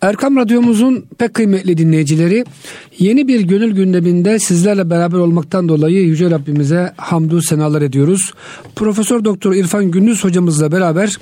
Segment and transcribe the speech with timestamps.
[0.00, 2.44] Erkam Radyomuzun pek kıymetli dinleyicileri
[2.98, 8.32] yeni bir gönül gündeminde sizlerle beraber olmaktan dolayı Yüce Rabbimize hamdü senalar ediyoruz.
[8.76, 11.16] Profesör Doktor İrfan Gündüz hocamızla beraber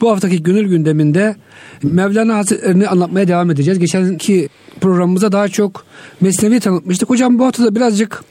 [0.00, 1.36] bu haftaki gönül gündeminde
[1.82, 3.78] Mevlana Hazretlerini anlatmaya devam edeceğiz.
[3.78, 4.48] Geçenki
[4.80, 5.84] programımıza daha çok
[6.20, 7.10] Mesnevi tanıtmıştık.
[7.10, 8.24] Hocam bu haftada birazcık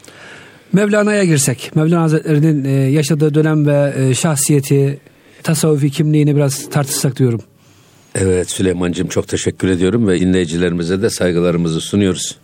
[0.74, 1.72] Mevlana'ya girsek.
[1.76, 5.00] Mevlana Hazretleri'nin e, yaşadığı dönem ve e, şahsiyeti,
[5.44, 7.42] tasavvufi kimliğini biraz tartışsak diyorum.
[8.16, 12.38] Evet Süleyman'cığım çok teşekkür ediyorum ve dinleyicilerimize de saygılarımızı sunuyoruz.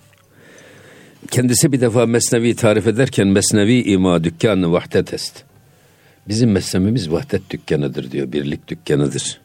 [1.31, 5.43] Kendisi bir defa Mesnevi tarif ederken Mesnevi ima dükkanı vahdet est.
[6.27, 9.39] Bizim meslemimiz vahdet dükkanıdır diyor, birlik dükkanıdır.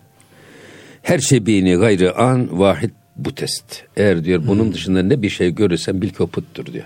[1.02, 3.82] Her şey bini gayrı an vahid bu test.
[3.96, 4.74] Eğer diyor bunun hmm.
[4.74, 6.84] dışında ne bir şey görürsen bil ki o puttur diyor.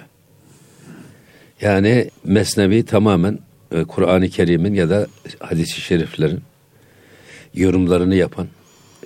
[1.60, 3.38] Yani Mesnevi tamamen
[3.72, 5.06] e, Kur'an-ı Kerim'in ya da
[5.38, 6.40] hadisi şeriflerin
[7.54, 8.48] yorumlarını yapan,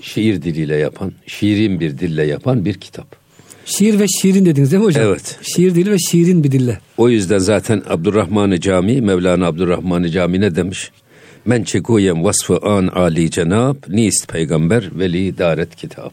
[0.03, 3.17] şiir diliyle yapan, şiirin bir dille yapan bir kitap.
[3.65, 5.05] Şiir ve şiirin dediniz değil mi hocam?
[5.05, 5.39] Evet.
[5.43, 6.79] Şiir dili ve şiirin bir dille.
[6.97, 10.91] O yüzden zaten Abdurrahman-ı Cami, Mevlana Abdurrahman-ı Cami ne demiş?
[11.45, 16.13] Men çekuyem vasfı an ali cenab, nist peygamber veli daret kitap.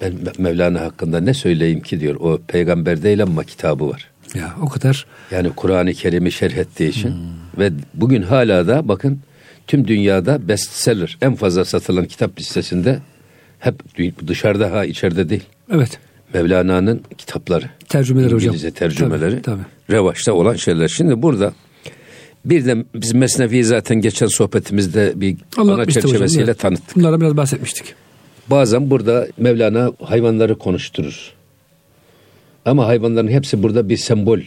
[0.00, 2.16] Ben Mevlana hakkında ne söyleyeyim ki diyor.
[2.20, 4.10] O peygamber değil ama kitabı var.
[4.34, 5.06] Ya o kadar.
[5.30, 7.08] Yani Kur'an-ı Kerim'i şerh ettiği için.
[7.08, 7.18] Hmm.
[7.58, 9.20] Ve bugün hala da bakın
[9.66, 12.98] tüm dünyada bestseller en fazla satılan kitap listesinde
[13.58, 13.74] hep
[14.26, 15.44] dışarıda ha içeride değil.
[15.72, 15.98] Evet.
[16.34, 17.64] Mevlana'nın kitapları.
[17.88, 18.54] Tercümeleri İngilizce hocam.
[18.54, 19.42] İngilizce tercümeleri.
[19.42, 19.56] Tabii,
[19.88, 19.96] tabii.
[19.96, 20.88] Revaçta olan şeyler.
[20.88, 21.52] Şimdi burada
[22.44, 26.58] bir de biz Mesnevi'yi zaten geçen sohbetimizde bir ana çerçevesiyle hocam, evet.
[26.58, 26.96] tanıttık.
[26.96, 27.94] Bunlara biraz bahsetmiştik.
[28.50, 31.32] Bazen burada Mevlana hayvanları konuşturur.
[32.64, 34.38] Ama hayvanların hepsi burada bir sembol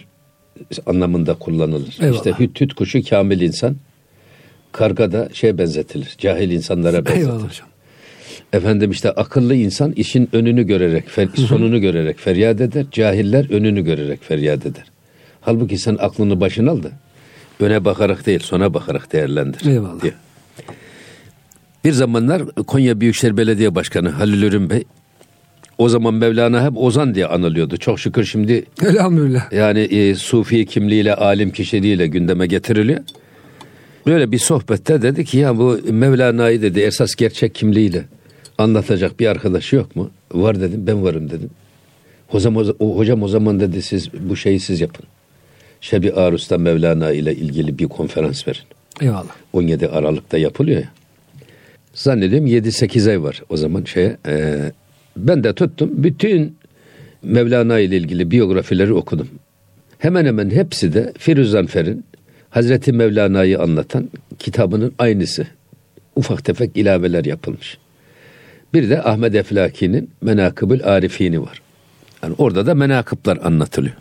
[0.86, 1.98] anlamında kullanılır.
[2.00, 2.16] Eyvallah.
[2.16, 3.76] İşte hüt hüt kuşu kamil insan.
[4.78, 6.16] Karga da şey benzetilir.
[6.17, 7.28] Cahil insanlara benzetilir.
[7.28, 7.67] Eyvallah hocam.
[8.53, 11.03] Efendim işte akıllı insan işin önünü görerek,
[11.36, 12.86] sonunu görerek feryat eder.
[12.92, 14.86] Cahiller önünü görerek feryat eder.
[15.42, 16.92] Halbuki sen aklını başına al da
[17.59, 19.66] öne bakarak değil sona bakarak değerlendir.
[19.66, 20.02] Eyvallah.
[20.02, 20.13] Diyor.
[21.85, 24.84] Bir zamanlar Konya Büyükşehir Belediye Başkanı Halil Ürün Bey
[25.78, 27.78] o zaman Mevlana hep Ozan diye anılıyordu.
[27.78, 29.53] Çok şükür şimdi Elhamdülillah.
[29.53, 33.00] Yani e, Sufi kimliğiyle, alim kişiliğiyle gündeme getiriliyor.
[34.07, 38.06] Böyle bir sohbette dedi ki ya bu Mevlana'yı dedi esas gerçek kimliğiyle
[38.57, 40.12] anlatacak bir arkadaşı yok mu?
[40.31, 41.50] Var dedim ben varım dedim.
[42.28, 45.06] Hocam o, hocam o zaman dedi siz bu şeyi siz yapın.
[45.81, 48.62] Şebi Arus'ta Mevlana ile ilgili bir konferans verin.
[49.01, 49.35] Eyvallah.
[49.53, 50.90] 17 Aralık'ta yapılıyor ya.
[51.94, 54.17] Zannediyorum 7-8 ay var o zaman şeye.
[54.28, 54.57] E,
[55.17, 55.90] ben de tuttum.
[55.94, 56.57] Bütün
[57.23, 59.28] Mevlana ile ilgili biyografileri okudum.
[60.00, 62.03] Hemen hemen hepsi de Firuzanfer'in
[62.50, 64.09] Hazreti Mevlana'yı anlatan
[64.40, 65.47] kitabının aynısı.
[66.16, 67.78] Ufak tefek ilaveler yapılmış.
[68.74, 71.62] Bir de Ahmet Eflaki'nin Menakıbül Arifini var.
[72.24, 73.96] Yani orada da menakıplar anlatılıyor.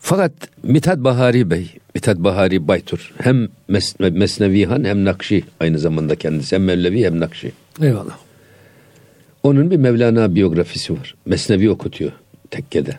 [0.00, 0.32] Fakat
[0.62, 6.64] Mithat Bahari Bey, Mithat Bahari Baytur hem Mes- Mesnevihan hem Nakşi aynı zamanda kendisi hem
[6.64, 7.52] Mevlevi hem Nakşi.
[7.82, 8.18] Eyvallah.
[9.42, 11.14] Onun bir Mevlana biyografisi var.
[11.26, 12.12] Mesnevi okutuyor
[12.50, 12.98] tekkede.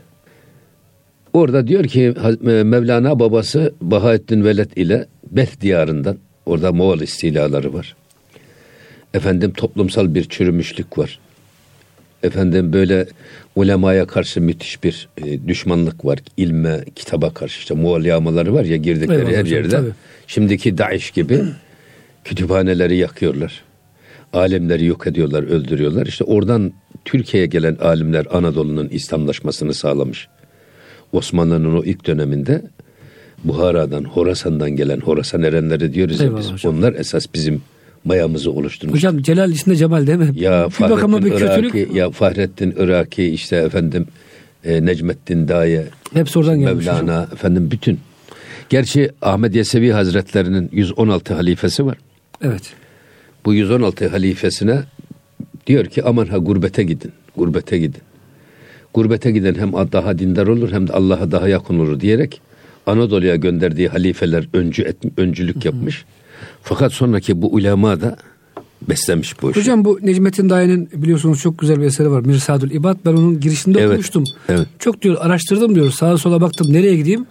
[1.33, 7.95] Orada diyor ki Mevlana babası Bahaettin Veled ile Beth diyarından orada Moğol istilaları var.
[9.13, 11.19] Efendim toplumsal bir çürümüşlük var.
[12.23, 13.07] Efendim böyle
[13.55, 16.19] ulemaya karşı müthiş bir e, düşmanlık var.
[16.37, 19.69] İlme, kitaba karşı işte Moğol yağmaları var ya girdikleri Eyvallah her yerde.
[19.69, 19.89] Tabii.
[20.27, 21.41] Şimdiki Daesh gibi
[22.23, 23.63] kütüphaneleri yakıyorlar.
[24.33, 26.05] Alimleri yok ediyorlar, öldürüyorlar.
[26.05, 26.73] İşte oradan
[27.05, 30.27] Türkiye'ye gelen alimler Anadolu'nun İslamlaşmasını sağlamış.
[31.13, 32.61] Osmanlı'nın o ilk döneminde
[33.43, 36.51] Buhara'dan, Horasan'dan gelen Horasan erenleri diyoruz ya biz.
[36.51, 36.77] Hocam.
[36.77, 37.61] Onlar esas bizim
[38.05, 38.95] mayamızı oluşturmuş.
[38.95, 40.31] Hocam Celal içinde Cemal değil mi?
[40.35, 44.07] Ya bir Fahrettin bir Iraki, ya Fahrettin Iraki işte efendim
[44.63, 46.85] e, Necmettin Daye, hepsi oradan gelmiş.
[46.85, 47.33] Mevlana hocam.
[47.33, 47.99] efendim bütün.
[48.69, 51.97] Gerçi Ahmet Yesevi Hazretlerinin 116 halifesi var.
[52.41, 52.73] Evet.
[53.45, 54.83] Bu 116 halifesine
[55.67, 57.11] diyor ki aman ha gurbete gidin.
[57.37, 58.01] Gurbete gidin.
[58.93, 62.41] Gurbete giden hem daha dindar olur hem de Allah'a daha yakın olur diyerek
[62.85, 66.05] Anadolu'ya gönderdiği halifeler öncü et, öncülük yapmış.
[66.61, 68.17] Fakat sonraki bu ulema da
[68.89, 69.59] beslemiş bu işi.
[69.59, 72.21] Hocam bu Necmettin Daye'nin biliyorsunuz çok güzel bir eseri var.
[72.21, 72.97] Mirsadül İbad.
[73.05, 74.23] Ben onun girişinde evet, okumuştum.
[74.49, 74.67] Evet.
[74.79, 75.91] Çok diyor araştırdım diyor.
[75.91, 77.25] Sağa sola baktım nereye gideyim.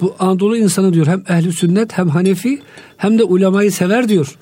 [0.00, 2.58] Bu Anadolu insanı diyor hem ehli sünnet hem Hanefi
[2.96, 4.36] hem de ulemayı sever diyor.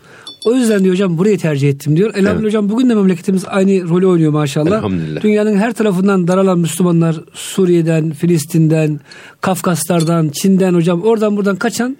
[0.44, 2.10] O yüzden diyor hocam burayı tercih ettim diyor.
[2.10, 2.44] Elhamdülillah evet.
[2.44, 4.78] hocam bugün de memleketimiz aynı rolü oynuyor maşallah.
[4.78, 5.22] Elhamdülillah.
[5.22, 9.00] Dünyanın her tarafından daralan Müslümanlar Suriye'den, Filistin'den,
[9.40, 11.96] Kafkaslardan, Çin'den hocam oradan buradan kaçan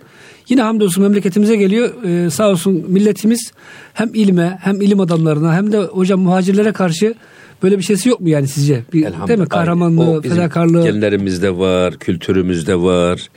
[0.49, 2.05] yine hamdolsun memleketimize geliyor.
[2.05, 3.53] Ee, sağ olsun milletimiz
[3.95, 7.15] hem ilme hem ilim adamlarına hem de hocam muhacirlere karşı
[7.63, 8.85] Böyle bir şeysi yok mu yani sizce?
[8.93, 9.49] Bir, değil mi?
[9.49, 10.83] Kahramanlığı, O bizim fedakarlığı.
[10.85, 13.29] Genlerimizde var, kültürümüzde var.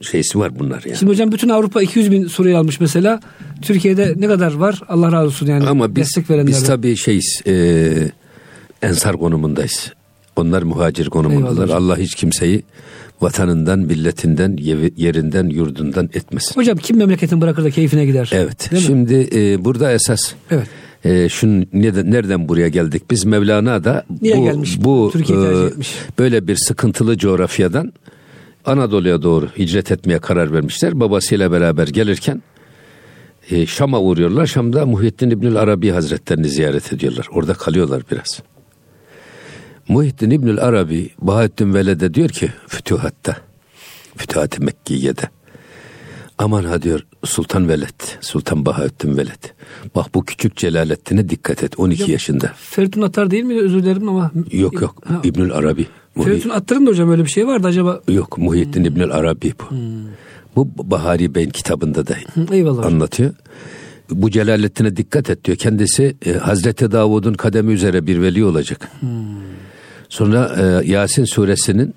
[0.00, 0.98] Şeysi var bunlar yani.
[0.98, 3.20] Şimdi hocam bütün Avrupa 200 bin Suriyeli almış mesela.
[3.62, 4.80] Türkiye'de ne kadar var?
[4.88, 5.66] Allah razı olsun yani.
[5.66, 6.52] Ama biz, destek verenlerden.
[6.60, 7.92] biz tabii şeyiz, e,
[8.82, 9.92] ensar konumundayız.
[10.36, 11.68] Onlar muhacir konumundalar.
[11.68, 12.62] Allah hiç kimseyi
[13.20, 14.56] vatanından, milletinden,
[14.96, 16.54] yerinden, yurdundan etmesin.
[16.54, 18.30] Hocam kim memleketin bırakır da keyfine gider?
[18.32, 18.70] Evet.
[18.70, 18.86] Değil mi?
[18.86, 20.66] Şimdi e, burada esas Evet.
[21.04, 23.02] e, şun neden, nereden buraya geldik?
[23.10, 24.78] Biz Mevlana da Niye bu, gelmiş?
[24.84, 25.70] bu Türkiye e,
[26.18, 27.92] böyle bir sıkıntılı coğrafyadan
[28.68, 31.00] Anadolu'ya doğru hicret etmeye karar vermişler.
[31.00, 32.42] Babasıyla beraber gelirken
[33.50, 34.46] e, Şam'a uğruyorlar.
[34.46, 37.26] Şam'da Muhyiddin İbnül Arabi Hazretlerini ziyaret ediyorlar.
[37.32, 38.42] Orada kalıyorlar biraz.
[39.88, 43.36] Muhyiddin İbnül Arabi Bahattin Veled'e diyor ki Fütuhat'ta
[44.16, 45.22] Fütuhat-ı Mekkiye'de
[46.38, 49.44] aman ha diyor Sultan Veled Sultan Bahattin Veled
[49.94, 53.60] bak bu küçük Celaleddin'e dikkat et 12 yaşında Feritun Attar değil mi?
[53.60, 54.30] Özür dilerim ama.
[54.52, 55.86] yok yok Ha, İbnül Arabi
[56.24, 58.00] Feritun Attar'ın da hocam öyle bir şey vardı acaba.
[58.08, 59.52] yok Muhyiddin İbnül Arabi
[60.56, 62.14] bu bu Bahari Bey'in kitabında da
[62.52, 62.92] eyvallah hocam.
[62.92, 63.30] anlatıyor.
[64.10, 65.56] Bu Celaleddin'e dikkat et diyor.
[65.58, 68.88] Kendisi e, Hazreti Davud'un kademi üzere bir veli olacak.
[70.08, 71.94] Sonra e, Yasin suresinin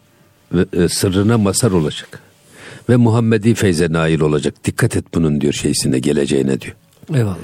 [0.53, 2.19] ve, e, sırrına masar olacak.
[2.89, 4.54] Ve Muhammedi feyze nail olacak.
[4.66, 6.75] Dikkat et bunun diyor şeysine geleceğine diyor.
[7.13, 7.38] Eyvallah.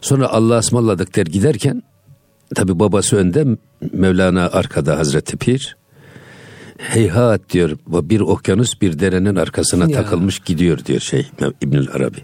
[0.00, 1.82] Sonra Allah'a ısmarladık der giderken
[2.54, 3.46] tabi babası önde
[3.92, 5.76] Mevlana arkada Hazreti Pir.
[6.78, 10.02] Heyhat diyor bir okyanus bir derenin arkasına Ya.
[10.02, 11.26] takılmış gidiyor diyor şey
[11.60, 12.18] İbnül Arabi.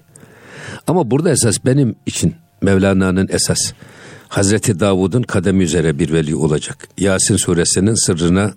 [0.87, 3.73] Ama burada esas benim için Mevlana'nın esas
[4.29, 6.89] Hazreti Davud'un kademi üzere bir veli olacak.
[6.99, 8.55] Yasin suresinin sırrına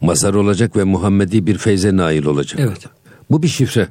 [0.00, 2.60] mazar olacak ve Muhammedi bir feyze nail olacak.
[2.62, 2.86] Evet.
[3.30, 3.88] Bu bir şifre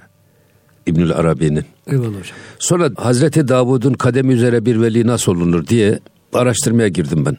[0.85, 1.65] İbnül Arabi'nin.
[1.88, 2.38] Eyvallah hocam.
[2.59, 6.00] Sonra Hazreti Davud'un kademi üzere bir veli nasıl olunur diye
[6.33, 7.38] araştırmaya girdim ben.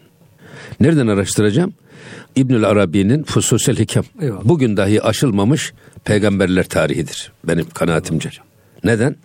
[0.81, 1.75] Nereden araştıracağım?
[2.37, 4.05] İbnül Arabi'nin Fususel Hikam.
[4.21, 4.45] Eyvallah.
[4.45, 5.73] Bugün dahi aşılmamış
[6.05, 8.31] peygamberler tarihidir benim kanaatimce.
[8.85, 9.17] Neden?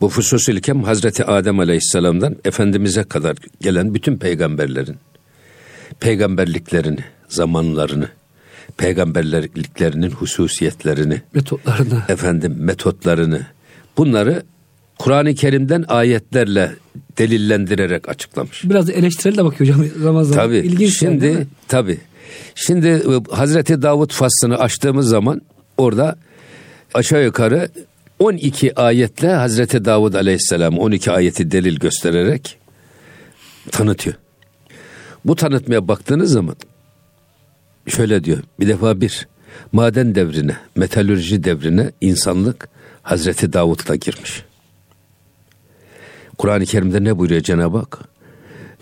[0.00, 4.96] Bu Fususel Hikam Hazreti Adem Aleyhisselam'dan Efendimiz'e kadar gelen bütün peygamberlerin
[6.00, 8.08] peygamberliklerini, zamanlarını,
[8.76, 12.02] peygamberliklerinin hususiyetlerini, Metotlarını.
[12.08, 13.46] efendim metotlarını
[13.96, 14.42] bunları
[14.98, 16.72] Kur'an-ı Kerim'den ayetlerle
[17.18, 18.64] delillendirerek açıklamış.
[18.64, 20.44] Biraz eleştirel de bakıyor hocam zaman zaman.
[20.44, 21.46] Tabi İlginç yani, şimdi mi?
[21.68, 21.98] tabi
[22.54, 25.42] şimdi e, Hazreti Davut faslını açtığımız zaman
[25.78, 26.16] orada
[26.94, 27.68] aşağı yukarı
[28.18, 32.58] 12 ayetle Hazreti Davud Aleyhisselam 12 ayeti delil göstererek
[33.70, 34.16] tanıtıyor.
[35.24, 36.56] Bu tanıtmaya baktığınız zaman
[37.86, 38.38] şöyle diyor.
[38.60, 39.28] Bir defa bir
[39.72, 42.68] maden devrine, metalürji devrine insanlık
[43.02, 44.44] Hazreti Davud'la girmiş.
[46.38, 47.98] Kur'an-ı Kerim'de ne buyuruyor Cenab-ı Hak?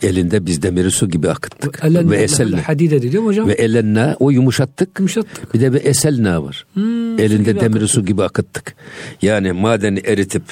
[0.02, 1.80] Elinde biz demiri su gibi akıttık.
[1.84, 2.60] Elen ve eselne.
[2.60, 3.48] hadid ediliyor mu hocam?
[3.48, 4.98] Ve elenna o yumuşattık.
[4.98, 5.54] Yumuşattık.
[5.54, 6.66] Bir de ve eselna var.
[6.72, 8.74] Hmm, su Elinde gibi demiri su gibi akıttık.
[9.22, 10.42] Yani madeni eritip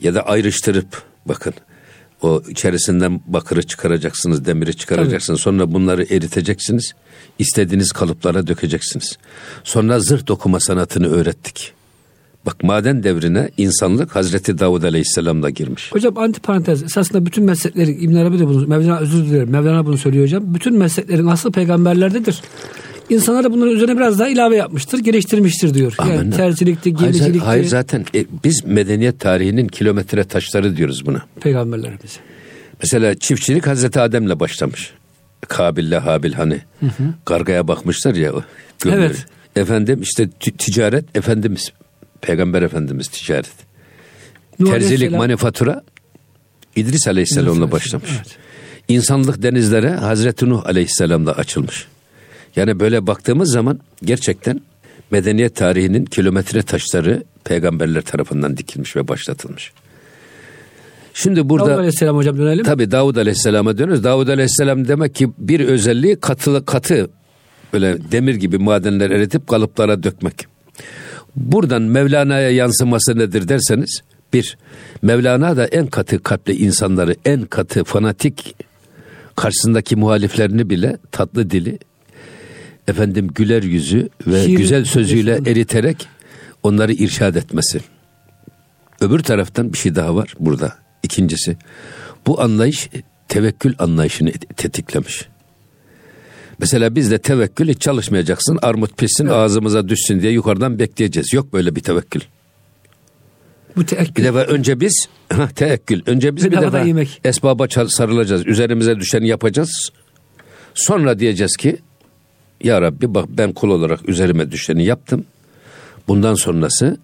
[0.00, 1.54] ya da ayrıştırıp bakın
[2.22, 5.40] o içerisinden bakırı çıkaracaksınız, demiri çıkaracaksınız.
[5.40, 6.92] Sonra bunları eriteceksiniz.
[7.38, 9.18] istediğiniz kalıplara dökeceksiniz.
[9.64, 11.72] Sonra zırh dokuma sanatını öğrettik.
[12.46, 15.92] Bak maden devrine insanlık Hazreti Davud Aleyhisselam'la girmiş.
[15.92, 20.24] Hocam antiparantez esasında bütün mesleklerin İbn Arabi de bunu Mevlana özür dilerim Mevlana bunu söylüyor
[20.24, 20.54] hocam.
[20.54, 22.42] Bütün mesleklerin aslı peygamberlerdedir.
[23.10, 25.94] İnsanlar da bunların üzerine biraz daha ilave yapmıştır, geliştirmiştir diyor.
[26.00, 26.36] Yani Amenna.
[26.36, 31.22] terzilikti, Hayır, gemicilikti, hayır zaten e, biz medeniyet tarihinin kilometre taşları diyoruz buna.
[31.40, 32.18] peygamberlerimiz.
[32.82, 34.92] Mesela çiftçilik Hazreti Adem'le başlamış.
[35.48, 36.60] Kabil'le Habil hani
[37.24, 38.32] kargaya bakmışlar ya.
[38.32, 38.42] o
[38.82, 39.00] gölleri.
[39.00, 39.26] Evet.
[39.56, 41.72] Efendim işte ticaret Efendimiz
[42.20, 43.50] Peygamber Efendimiz ticaret.
[44.58, 45.82] Nuh Terzilik Aleyhisselam- manifatura
[46.76, 48.10] İdris Aleyhisselam'la Aleyhisselam, başlamış.
[48.16, 48.36] evet.
[48.88, 51.86] İnsanlık denizlere Hazreti Nuh Aleyhisselam'la açılmış.
[52.56, 54.60] Yani böyle baktığımız zaman gerçekten
[55.10, 59.72] medeniyet tarihinin kilometre taşları peygamberler tarafından dikilmiş ve başlatılmış.
[61.14, 62.64] Şimdi burada Davud Aleyhisselam hocam dönelim.
[62.64, 64.04] Tabi Davud Aleyhisselam'a dönüyoruz.
[64.04, 67.10] Davud Aleyhisselam demek ki bir özelliği katı, katı
[67.72, 70.46] böyle demir gibi madenler eritip kalıplara dökmek.
[71.36, 74.02] Buradan Mevlana'ya yansıması nedir derseniz
[74.32, 74.58] bir
[75.02, 78.56] Mevlana da en katı kalpli insanları en katı fanatik
[79.36, 81.78] karşısındaki muhaliflerini bile tatlı dili
[82.88, 86.06] efendim güler yüzü ve Şiir- güzel sözüyle eriterek
[86.62, 87.80] onları irşad etmesi.
[89.00, 90.76] Öbür taraftan bir şey daha var burada.
[91.02, 91.56] İkincisi
[92.26, 92.88] bu anlayış
[93.28, 95.28] tevekkül anlayışını tetiklemiş.
[96.58, 101.32] Mesela bizde tevekkül hiç çalışmayacaksın armut pişsin ağzımıza düşsün diye yukarıdan bekleyeceğiz.
[101.32, 102.20] Yok böyle bir tevekkül.
[103.76, 104.24] Bu Bir teekkül.
[104.24, 107.20] defa önce biz hah, tevekkül önce biz bir Bedavadan defa yemek.
[107.24, 108.46] esbaba sarılacağız.
[108.46, 109.90] Üzerimize düşeni yapacağız.
[110.74, 111.76] Sonra diyeceğiz ki
[112.62, 115.24] ya Rabbi bak ben kul olarak üzerime düşeni yaptım.
[116.08, 116.96] Bundan sonrası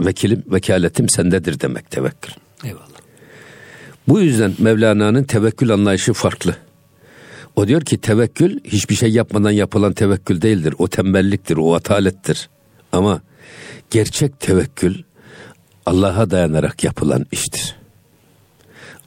[0.00, 2.32] vekilim, vekaletim sendedir demek tevekkül.
[2.64, 2.98] Eyvallah.
[4.08, 6.56] Bu yüzden Mevlana'nın tevekkül anlayışı farklı.
[7.56, 10.74] O diyor ki tevekkül hiçbir şey yapmadan yapılan tevekkül değildir.
[10.78, 12.48] O tembelliktir, o atalettir.
[12.92, 13.20] Ama
[13.90, 15.02] gerçek tevekkül
[15.86, 17.77] Allah'a dayanarak yapılan iştir.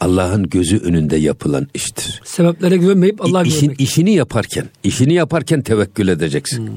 [0.02, 2.22] Allah'ın gözü önünde yapılan iştir.
[2.26, 3.82] Sebeplere güvenmeyip Allah'a İşin, güvenmek.
[3.82, 6.68] işini yaparken, işini yaparken tevekkül edeceksin.
[6.68, 6.74] Hmm.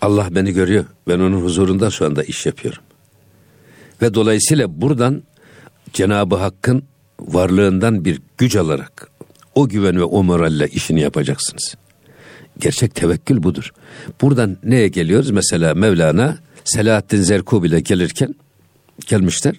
[0.00, 0.84] Allah beni görüyor.
[1.08, 2.82] Ben onun huzurunda şu anda iş yapıyorum.
[4.02, 5.22] Ve dolayısıyla buradan
[5.92, 6.82] Cenab-ı Hakk'ın
[7.20, 9.08] varlığından bir güç alarak
[9.54, 11.74] o güven ve o moralle işini yapacaksınız.
[12.58, 13.72] Gerçek tevekkül budur.
[14.20, 15.30] Buradan neye geliyoruz?
[15.30, 18.34] Mesela Mevlana Selahaddin Zerkub ile gelirken
[19.06, 19.54] gelmişler.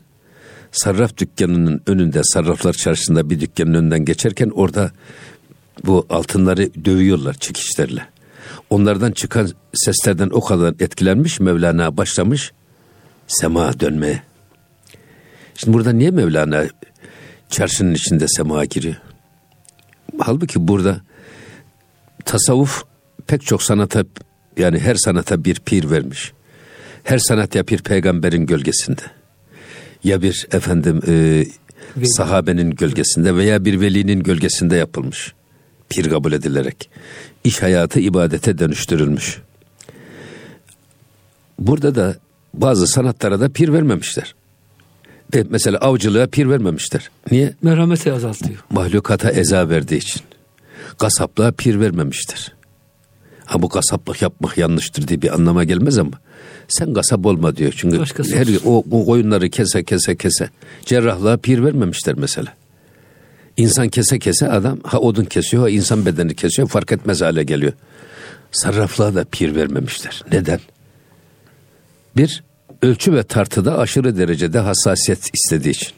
[0.76, 4.92] Sarraf dükkanının önünde, sarraflar çarşısında bir dükkanın önünden geçerken orada
[5.86, 8.06] bu altınları dövüyorlar çekişlerle.
[8.70, 12.52] Onlardan çıkan seslerden o kadar etkilenmiş Mevlana başlamış
[13.28, 14.24] sema dönmeye.
[15.56, 16.66] Şimdi burada niye Mevlana
[17.50, 18.96] çarşının içinde sema giriyor?
[20.20, 21.02] Halbuki burada
[22.26, 22.84] tasavvuf
[23.28, 24.04] pek çok sanata
[24.58, 26.34] yani her sanata bir pir vermiş.
[27.04, 29.02] Her sanat ya bir peygamberin gölgesinde
[30.04, 31.46] ya bir efendim e,
[32.04, 35.34] sahabenin gölgesinde veya bir velinin gölgesinde yapılmış.
[35.90, 36.90] Pir kabul edilerek.
[37.44, 39.42] iş hayatı ibadete dönüştürülmüş.
[41.60, 42.16] Burada da
[42.54, 44.36] bazı sanatlara da pir vermemişler.
[45.34, 47.10] E, mesela avcılığa pir vermemişler.
[47.32, 47.54] Niye?
[47.62, 48.64] Merhameti azaltıyor.
[48.70, 50.22] Mahlukata eza verdiği için.
[50.98, 52.56] Kasaplığa pir vermemiştir.
[53.46, 56.12] Ha bu kasaplık yapmak yanlıştır diye bir anlama gelmez ama
[56.68, 57.74] sen kasap olma diyor.
[57.78, 60.50] Çünkü Başkası her o, o koyunları kese kese kese
[60.86, 62.54] cerrahlığa pir vermemişler mesela.
[63.58, 67.74] İnsan kese kese adam ha odun kesiyor ha insan bedeni kesiyor fark etmez hale geliyor.
[68.52, 70.24] Sarraflığa da pir vermemişler.
[70.32, 70.60] Neden?
[72.18, 72.44] Bir,
[72.82, 75.90] ölçü ve tartıda aşırı derecede hassasiyet istediği için.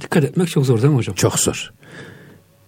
[0.00, 1.14] Dikkat etmek çok zor değil mi hocam?
[1.14, 1.72] Çok zor.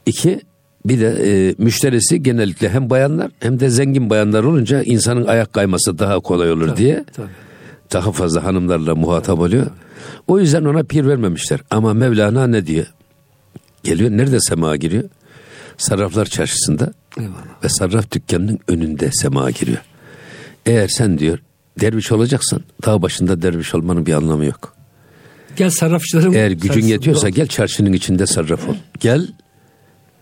[0.07, 0.41] İki,
[0.89, 5.99] bir de e, müşterisi genellikle hem bayanlar hem de zengin bayanlar olunca insanın ayak kayması
[5.99, 7.27] daha kolay olur diye Tabii.
[7.93, 9.67] daha fazla hanımlarla muhatap oluyor.
[10.27, 11.61] O yüzden ona pir vermemişler.
[11.71, 12.87] Ama Mevlana ne diyor?
[13.83, 15.05] Geliyor nerede sema giriyor?
[15.79, 17.65] Sarraflar çarşısında Eyvallah.
[17.65, 19.79] ve sarraf dükkanının önünde sema giriyor.
[20.67, 21.39] Eğer sen diyor
[21.81, 24.75] derviş olacaksan dağ başında derviş olmanın bir anlamı yok.
[25.57, 26.33] Gel sarrafçıların...
[26.33, 28.75] Eğer gücün yetiyorsa gel çarşının içinde sarraf ol.
[29.01, 29.29] Gel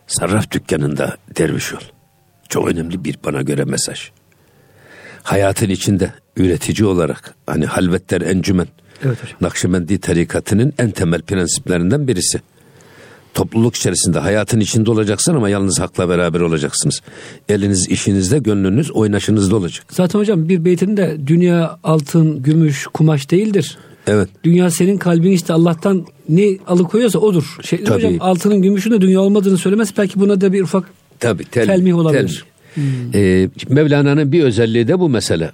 [0.06, 1.80] sarraf dükkanında derviş ol.
[2.48, 4.10] Çok önemli bir bana göre mesaj.
[5.22, 8.66] Hayatın içinde üretici olarak hani halvetler encümen
[9.04, 9.36] Evet hocam.
[9.40, 12.40] Nakşibendi tarikatının en temel prensiplerinden birisi.
[13.34, 17.00] Topluluk içerisinde hayatın içinde olacaksın ama yalnız hakla beraber olacaksınız.
[17.48, 19.86] Eliniz işinizde, gönlünüz oynaşınızda olacak.
[19.90, 23.78] Zaten hocam bir beytinde dünya altın, gümüş, kumaş değildir.
[24.06, 24.28] Evet.
[24.44, 27.56] Dünya senin kalbin işte Allah'tan ne alıkoyuyorsa odur.
[27.62, 27.94] Şey, Tabii.
[27.96, 29.94] hocam altının gümüşün de dünya olmadığını söylemez.
[29.98, 32.44] Belki buna da bir ufak Tabii tel, Telmih olabilir.
[33.14, 35.50] Ee, Mevlana'nın bir özelliği de bu mesele.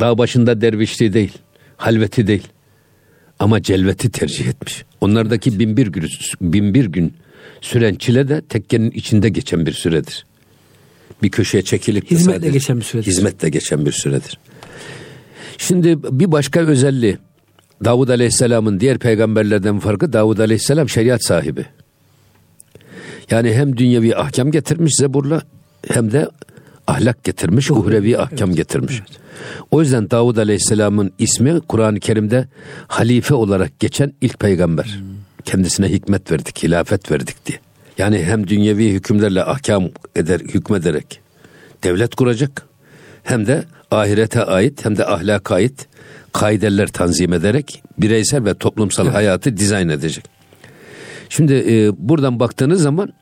[0.00, 1.32] Dağ başında dervişliği değil,
[1.76, 2.48] halveti değil.
[3.38, 4.84] Ama celveti tercih etmiş.
[5.00, 6.08] Onlardaki bin bir gün,
[6.40, 7.14] bin bir gün
[7.60, 10.26] süren çile de tekkenin içinde geçen bir süredir.
[11.22, 13.06] Bir köşeye çekilip Hizmetle geçen bir süredir.
[13.06, 14.38] Hizmetle geçen bir süredir.
[15.58, 17.18] Şimdi bir başka özelliği
[17.84, 21.66] Davud Aleyhisselam'ın diğer peygamberlerden farkı Davud Aleyhisselam şeriat sahibi.
[23.30, 25.42] Yani hem dünyevi ahkam getirmiş Zebur'la
[25.88, 26.28] hem de
[26.86, 29.02] ahlak getirmiş, uhrevi ahkam getirmiş.
[29.70, 32.48] O yüzden Davud Aleyhisselam'ın ismi Kur'an-ı Kerim'de
[32.88, 35.00] halife olarak geçen ilk peygamber.
[35.44, 37.58] Kendisine hikmet verdik, hilafet verdik diye.
[37.98, 41.20] Yani hem dünyevi hükümlerle ahkam eder, hükmederek
[41.84, 42.62] devlet kuracak
[43.22, 45.88] hem de ahirete ait hem de ahlaka ait
[46.32, 50.24] kaideler tanzim ederek bireysel ve toplumsal hayatı dizayn edecek.
[51.28, 53.12] Şimdi e, buradan baktığınız zaman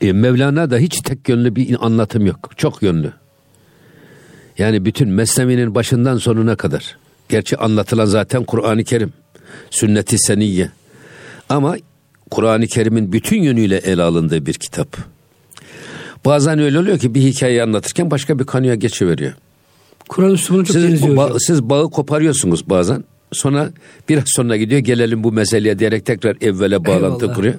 [0.00, 2.50] e, Mevlana'da hiç tek yönlü bir anlatım yok.
[2.56, 3.12] Çok yönlü.
[4.58, 6.96] Yani bütün Mesnevi'nin başından sonuna kadar.
[7.28, 9.12] Gerçi anlatılan zaten Kur'an-ı Kerim.
[9.70, 10.70] Sünnet-i Seniyye.
[11.48, 11.76] Ama
[12.30, 14.96] Kur'an-ı Kerim'in bütün yönüyle ele alındığı bir kitap.
[16.24, 19.32] Bazen öyle oluyor ki bir hikayeyi anlatırken başka bir konuya geçiveriyor.
[20.10, 23.04] Kur'an üslubuna çok Siz, benziyor ba- siz bağı koparıyorsunuz bazen.
[23.32, 23.70] Sonra
[24.08, 27.36] biraz sonra gidiyor gelelim bu meseleye diyerek tekrar evvele bağlantı Eyvallah.
[27.36, 27.54] kuruyor.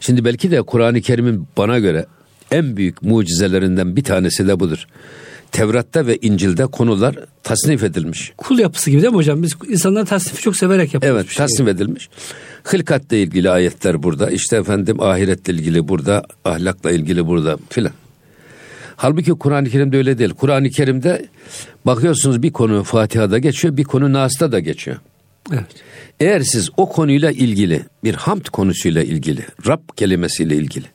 [0.00, 2.06] Şimdi belki de Kur'an-ı Kerim'in bana göre
[2.50, 4.86] en büyük mucizelerinden bir tanesi de budur.
[5.52, 8.32] Tevrat'ta ve İncil'de konular tasnif edilmiş.
[8.36, 9.42] Kul yapısı gibi değil mi hocam?
[9.42, 11.20] Biz insanlar tasnifi çok severek yapıyoruz.
[11.26, 12.08] Evet tasnif edilmiş.
[12.64, 14.30] Hılkatla ilgili ayetler burada.
[14.30, 16.22] İşte efendim ahiretle ilgili burada.
[16.44, 17.92] Ahlakla ilgili burada filan.
[18.96, 20.30] Halbuki Kur'an-ı Kerim'de öyle değil.
[20.30, 21.26] Kur'an-ı Kerim'de
[21.86, 24.96] bakıyorsunuz bir konu Fatiha'da geçiyor, bir konu Nas'ta da geçiyor.
[25.52, 25.66] Evet.
[26.20, 30.86] Eğer siz o konuyla ilgili bir hamd konusuyla ilgili, Rab kelimesiyle ilgili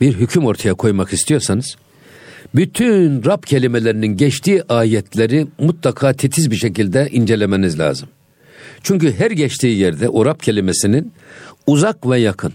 [0.00, 1.76] bir hüküm ortaya koymak istiyorsanız
[2.54, 8.08] bütün Rab kelimelerinin geçtiği ayetleri mutlaka titiz bir şekilde incelemeniz lazım.
[8.82, 11.12] Çünkü her geçtiği yerde o Rab kelimesinin
[11.66, 12.52] uzak ve yakın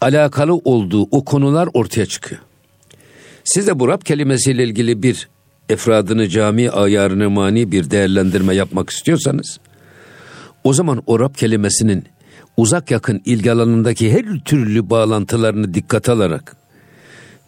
[0.00, 2.40] alakalı olduğu o konular ortaya çıkıyor.
[3.46, 5.28] Siz de bu Rab kelimesiyle ilgili bir
[5.68, 9.60] efradını cami ayarını mani bir değerlendirme yapmak istiyorsanız
[10.64, 12.04] o zaman o Rab kelimesinin
[12.56, 16.56] uzak yakın ilgi alanındaki her türlü bağlantılarını dikkat alarak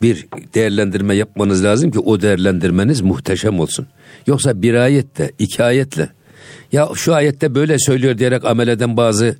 [0.03, 3.87] bir değerlendirme yapmanız lazım ki o değerlendirmeniz muhteşem olsun.
[4.27, 6.09] Yoksa bir ayette, iki ayetle
[6.73, 9.37] ya şu ayette böyle söylüyor diyerek amel eden bazı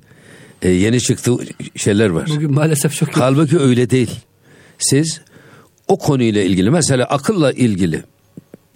[0.61, 1.31] e, yeni çıktı
[1.75, 2.29] şeyler var.
[2.35, 3.09] Bugün maalesef çok.
[3.17, 4.11] Halbuki öyle değil.
[4.79, 5.21] Siz
[5.89, 8.03] o konuyla ilgili mesela akılla ilgili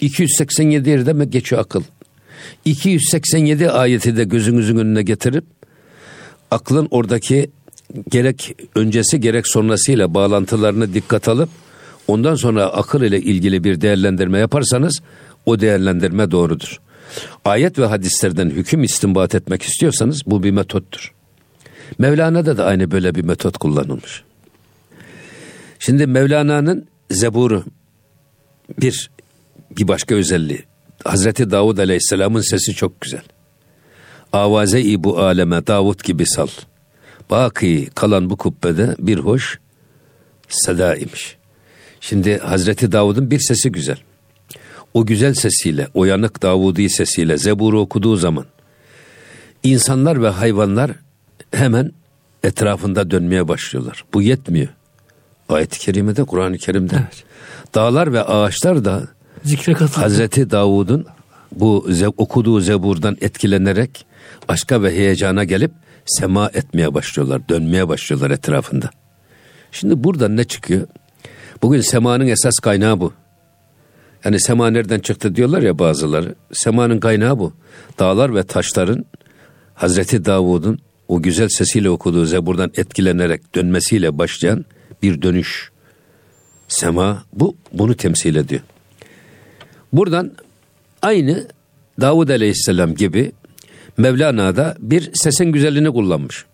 [0.02, 1.84] 287 yerde mi geçiyor akıl?
[2.66, 5.44] 287 ayeti de gözünüzün önüne getirip
[6.52, 7.52] aklın oradaki
[8.10, 11.50] gerek öncesi gerek sonrasıyla bağlantılarını dikkat alıp
[12.08, 15.02] ondan sonra akıl ile ilgili bir değerlendirme yaparsanız
[15.46, 16.80] o değerlendirme doğrudur.
[17.46, 21.14] Ayet ve hadislerden hüküm istinbat etmek istiyorsanız bu bir metottur.
[22.00, 24.24] Mevlana'da da aynı böyle bir metot kullanılmış.
[25.80, 27.64] Şimdi Mevlana'nın Zebur'u
[28.82, 29.10] bir
[29.78, 30.64] bir başka özelliği.
[31.04, 33.22] Hazreti Davud Aleyhisselam'ın sesi çok güzel.
[34.34, 36.48] Avaze-i bu aleme Davud gibi sal.
[37.30, 39.60] Baki kalan bu kubbede bir hoş
[40.50, 41.38] seda imiş.
[42.02, 43.98] Şimdi Hazreti Davud'un bir sesi güzel.
[44.94, 48.46] O güzel sesiyle, o yanık Davudi sesiyle Zebur'u okuduğu zaman
[49.64, 50.92] insanlar ve hayvanlar
[51.52, 51.92] hemen
[52.44, 54.06] etrafında dönmeye başlıyorlar.
[54.14, 54.68] Bu yetmiyor.
[55.50, 56.96] Ayet-i kerimede, Kur'an-ı Kerim'de.
[56.96, 57.24] Evet.
[57.76, 59.08] Dağlar ve ağaçlar da
[59.44, 60.00] Zikre katıldı.
[60.00, 61.06] Hazreti Davud'un
[61.52, 64.06] bu okuduğu zeburdan etkilenerek
[64.48, 65.72] aşka ve heyecana gelip
[66.06, 68.90] sema etmeye başlıyorlar, dönmeye başlıyorlar etrafında.
[69.72, 70.88] Şimdi buradan ne çıkıyor?
[71.62, 73.14] Bugün semanın esas kaynağı bu.
[74.26, 76.36] Yani sema nereden çıktı diyorlar ya bazıları.
[76.54, 77.54] Semanın kaynağı bu.
[78.00, 79.06] Dağlar ve taşların
[79.74, 84.66] Hazreti Davud'un o güzel sesiyle okuduğu zeburdan etkilenerek dönmesiyle başlayan
[85.04, 85.72] bir dönüş.
[86.68, 88.62] Sema bu bunu temsil ediyor.
[89.94, 90.32] Buradan
[91.02, 91.48] aynı
[92.02, 93.32] Davud Aleyhisselam gibi
[93.98, 96.46] Mevlana da bir sesin güzelliğini kullanmış.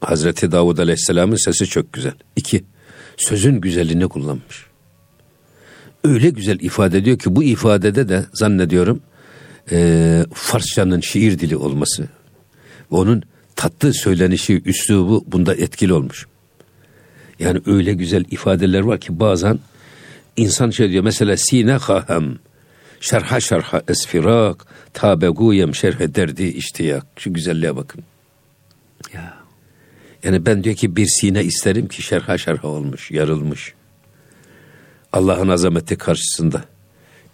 [0.00, 2.14] Hazreti Davud Aleyhisselam'ın sesi çok güzel.
[2.36, 2.64] İki,
[3.16, 4.66] sözün güzelliğini kullanmış.
[6.04, 9.02] Öyle güzel ifade ediyor ki bu ifadede de zannediyorum
[9.72, 12.08] e, Farsçanın şiir dili olması
[12.90, 13.22] onun
[13.56, 16.26] tatlı söylenişi, üslubu bunda etkili olmuş.
[17.38, 19.58] Yani öyle güzel ifadeler var ki bazen
[20.36, 22.38] insan şey diyor mesela sine hahem
[23.00, 27.06] şerha şerha esfirak tabeguyem şerhe derdi iştiyak.
[27.16, 28.04] Şu güzelliğe bakın.
[29.14, 29.36] Ya.
[30.24, 33.74] Yani ben diyor ki bir sine isterim ki şerha şerha olmuş, yarılmış.
[35.12, 36.64] Allah'ın azameti karşısında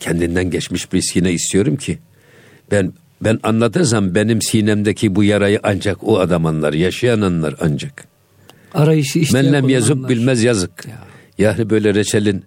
[0.00, 1.98] kendinden geçmiş bir sine istiyorum ki
[2.70, 8.11] ben ben anlatırsam benim sinemdeki bu yarayı ancak o adam anlar, yaşayan anlar ancak.
[8.74, 9.42] Arayışı işte.
[9.42, 10.86] Men lem yazıp bilmez yazık.
[10.86, 10.98] Ya.
[11.38, 12.44] Yani böyle reçelin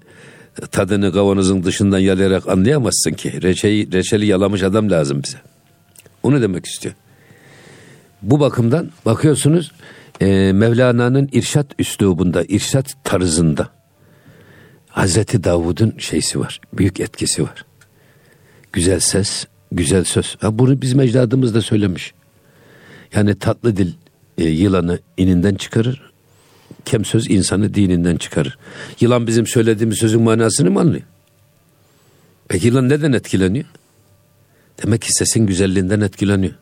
[0.71, 3.41] tadını kavanozun dışından yalayarak anlayamazsın ki.
[3.41, 5.37] Reçeyi, reçeli yalamış adam lazım bize.
[6.23, 6.95] Onu demek istiyor.
[8.21, 9.71] Bu bakımdan bakıyorsunuz
[10.21, 13.69] e, Mevlana'nın irşat üslubunda, irşat tarzında
[14.89, 16.61] Hazreti Davud'un şeysi var.
[16.73, 17.65] Büyük etkisi var.
[18.73, 20.37] Güzel ses, güzel söz.
[20.41, 22.13] Ha, bunu bizim ecdadımız da söylemiş.
[23.13, 23.93] Yani tatlı dil
[24.37, 26.14] e, yılanı ininden çıkarır.
[26.85, 28.57] Kem söz insanı dininden çıkarır.
[28.99, 31.03] Yılan bizim söylediğimiz sözün manasını mı anlıyor?
[32.47, 33.65] Peki yılan neden etkileniyor?
[34.83, 36.53] Demek ki sesin güzelliğinden etkileniyor.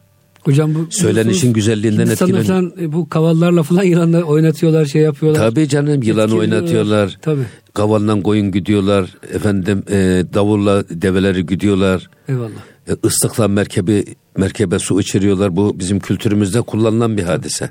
[0.41, 2.71] Hocam bu Söylenişin güzelliğinden Hindistan'da etkileniyor.
[2.71, 5.39] falan, e, bu kavallarla falan yılanlar oynatıyorlar, şey yapıyorlar.
[5.49, 6.57] Tabii canım yılan Etkiliyorlar.
[6.57, 7.17] oynatıyorlar.
[7.21, 7.43] Tabii.
[7.73, 9.09] Kavaldan koyun güdüyorlar.
[9.33, 9.95] Efendim e,
[10.33, 12.09] davulla develeri güdüyorlar.
[12.29, 12.49] Eyvallah.
[12.89, 14.05] E, ıslıkla merkebi
[14.37, 15.55] merkebe su içiriyorlar.
[15.55, 17.69] Bu bizim kültürümüzde kullanılan bir hadise.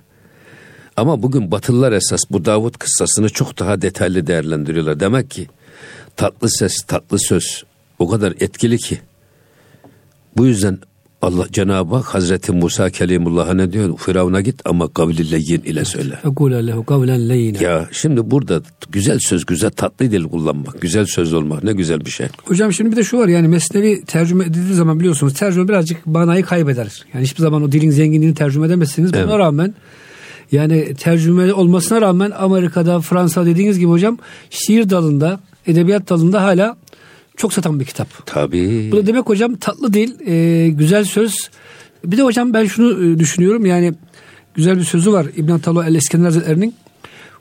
[0.96, 5.00] Ama bugün Batılılar esas bu Davut kıssasını çok daha detaylı değerlendiriyorlar.
[5.00, 5.46] Demek ki
[6.16, 7.64] tatlı ses, tatlı söz
[7.98, 8.98] o kadar etkili ki.
[10.36, 10.78] Bu yüzden
[11.22, 13.98] Allah Cenab-ı Hak Hazreti Musa Kelimullah'a ne diyor?
[13.98, 16.18] Firavun'a git ama kavliyle yin ile söyle.
[17.60, 22.10] Ya şimdi burada güzel söz, güzel tatlı dil kullanmak, güzel söz olmak ne güzel bir
[22.10, 22.26] şey.
[22.44, 26.44] Hocam şimdi bir de şu var yani mesnevi tercüme edildiği zaman biliyorsunuz tercüme birazcık manayı
[26.44, 27.04] kaybeder.
[27.14, 29.12] Yani hiçbir zaman o dilin zenginliğini tercüme edemezsiniz.
[29.12, 29.38] Buna Evet.
[29.38, 29.74] rağmen
[30.52, 34.18] yani tercüme olmasına rağmen Amerika'da, Fransa dediğiniz gibi hocam
[34.50, 36.76] şiir dalında, edebiyat dalında hala
[37.36, 38.26] çok satan bir kitap.
[38.26, 38.88] Tabii.
[38.92, 41.50] Bu da demek hocam tatlı dil, e, güzel söz.
[42.04, 43.94] Bir de hocam ben şunu e, düşünüyorum yani
[44.54, 46.74] güzel bir sözü var İbn Atalo El İskender Hazretleri'nin.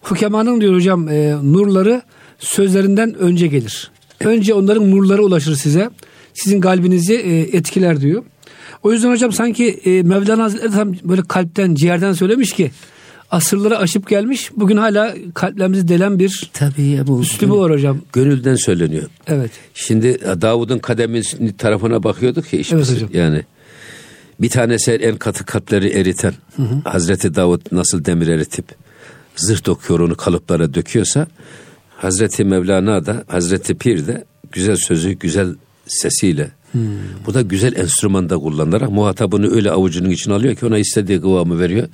[0.02, 2.02] Hukemanın diyor hocam e, nurları
[2.40, 3.92] sözlerinden önce gelir.
[4.20, 5.90] Önce onların nurları ulaşır size.
[6.34, 8.24] Sizin kalbinizi e, etkiler diyor.
[8.84, 12.72] O yüzden hocam sanki e, Mevlana Hazretleri tam böyle kalpten, ciğerden söylemiş ki
[13.32, 14.52] asırları aşıp gelmiş.
[14.58, 17.22] Bugün hala kalplerimizi delen bir Tabii ya bu.
[17.22, 18.02] üslubu var hocam.
[18.14, 19.04] Gönülden söyleniyor.
[19.28, 19.52] Evet.
[19.74, 23.10] Şimdi e, Davud'un kademinin tarafına bakıyorduk ya işte Evet hocam.
[23.14, 23.42] yani
[24.42, 26.34] bir tanesi en katı kalpleri eriten
[26.84, 28.66] Hazreti Davud nasıl demir eritip
[29.36, 31.28] zırh dokuyor onu kalıplara döküyorsa
[31.98, 35.56] Hazreti Mevlana da Hazreti Pir de güzel sözü güzel
[35.88, 36.52] sesiyle
[37.28, 41.88] bu da güzel enstrümanda kullanarak muhatabını öyle avucunun içine alıyor ki ona istediği kıvamı veriyor.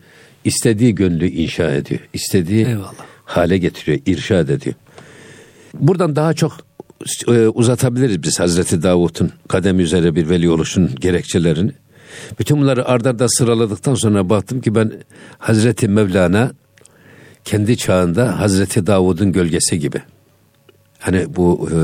[0.47, 2.01] İstediği gönlü inşa ediyor.
[2.13, 2.93] istediği Eyvallah.
[3.25, 4.75] hale getiriyor, irşad ediyor.
[5.73, 6.57] Buradan daha çok
[7.27, 11.71] e, uzatabiliriz biz Hazreti Davut'un kademi üzere bir veli oluşun gerekçelerini.
[12.39, 14.91] Bütün bunları ardarda arda sıraladıktan sonra baktım ki ben
[15.37, 16.51] Hazreti Mevlana
[17.45, 20.01] kendi çağında Hazreti Davud'un gölgesi gibi.
[20.99, 21.75] Hani bu e,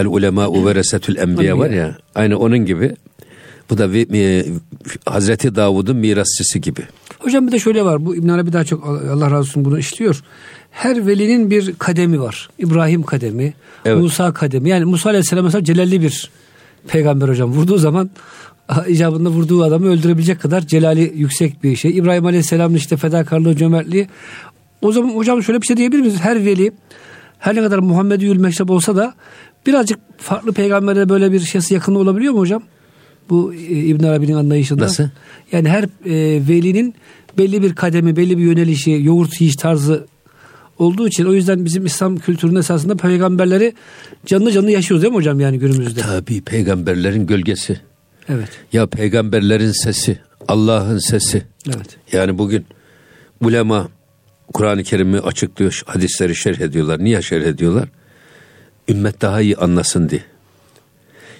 [0.00, 2.96] el ulema uveresetül enbiya var ya aynı onun gibi.
[3.70, 4.44] Bu da e,
[5.06, 6.80] Hazreti Davud'un mirasçısı gibi.
[7.18, 8.06] Hocam bir de şöyle var.
[8.06, 10.22] Bu İbn Arabi daha çok Allah razı olsun bunu işliyor.
[10.70, 12.48] Her velinin bir kademi var.
[12.58, 14.02] İbrahim kademi, Evet.
[14.02, 14.68] Musa kademi.
[14.68, 16.30] Yani Musa Aleyhisselam mesela celalli bir
[16.88, 17.52] peygamber hocam.
[17.52, 18.10] Vurduğu zaman
[18.68, 21.98] ah, icabında vurduğu adamı öldürebilecek kadar celali yüksek bir şey.
[21.98, 24.08] İbrahim Aleyhisselam'ın işte fedakarlığı, cömertliği.
[24.82, 26.20] O zaman hocam şöyle bir şey diyebilir miyiz?
[26.20, 26.72] Her veli
[27.38, 29.14] her ne kadar Muhammed'i meşrep olsa da
[29.66, 32.62] birazcık farklı peygambere böyle bir şeysi yakın olabiliyor mu hocam?
[33.30, 34.84] Bu e, İbn Arabi'nin anlayışında.
[34.84, 35.08] Nasıl?
[35.52, 36.94] Yani her e, velinin
[37.38, 40.06] belli bir kademi, belli bir yönelişi, yoğurt yiyiş tarzı
[40.78, 43.74] olduğu için o yüzden bizim İslam kültürünün esasında peygamberleri
[44.26, 46.00] canlı canlı yaşıyoruz değil mi hocam yani günümüzde?
[46.00, 47.80] Tabii peygamberlerin gölgesi.
[48.28, 48.48] Evet.
[48.72, 51.42] Ya peygamberlerin sesi, Allah'ın sesi.
[51.66, 51.96] Evet.
[52.12, 52.66] Yani bugün
[53.40, 53.88] ulema
[54.52, 57.04] Kur'an-ı Kerim'i açıklıyor, hadisleri şerh ediyorlar.
[57.04, 57.88] Niye şerh ediyorlar?
[58.88, 60.22] Ümmet daha iyi anlasın diye.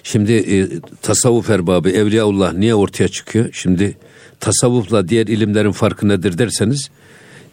[0.03, 0.69] Şimdi e,
[1.01, 3.49] tasavvuf erbabı, evliyaullah niye ortaya çıkıyor?
[3.53, 3.97] Şimdi
[4.39, 6.89] tasavvufla diğer ilimlerin farkı nedir derseniz,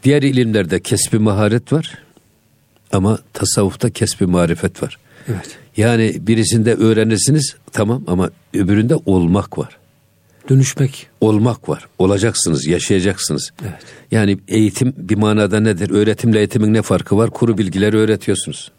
[0.05, 1.99] diğer ilimlerde kesbi maharet var
[2.93, 4.99] ama tasavvufta kesbi marifet var.
[5.29, 5.59] Evet.
[5.77, 9.77] Yani birisinde öğrenirsiniz tamam ama öbüründe olmak var.
[10.49, 11.07] Dönüşmek.
[11.21, 11.87] Olmak var.
[11.99, 13.51] Olacaksınız, yaşayacaksınız.
[13.63, 13.81] Evet.
[14.11, 15.91] Yani eğitim bir manada nedir?
[15.91, 17.31] Öğretimle eğitimin ne farkı var?
[17.31, 18.71] Kuru bilgileri öğretiyorsunuz.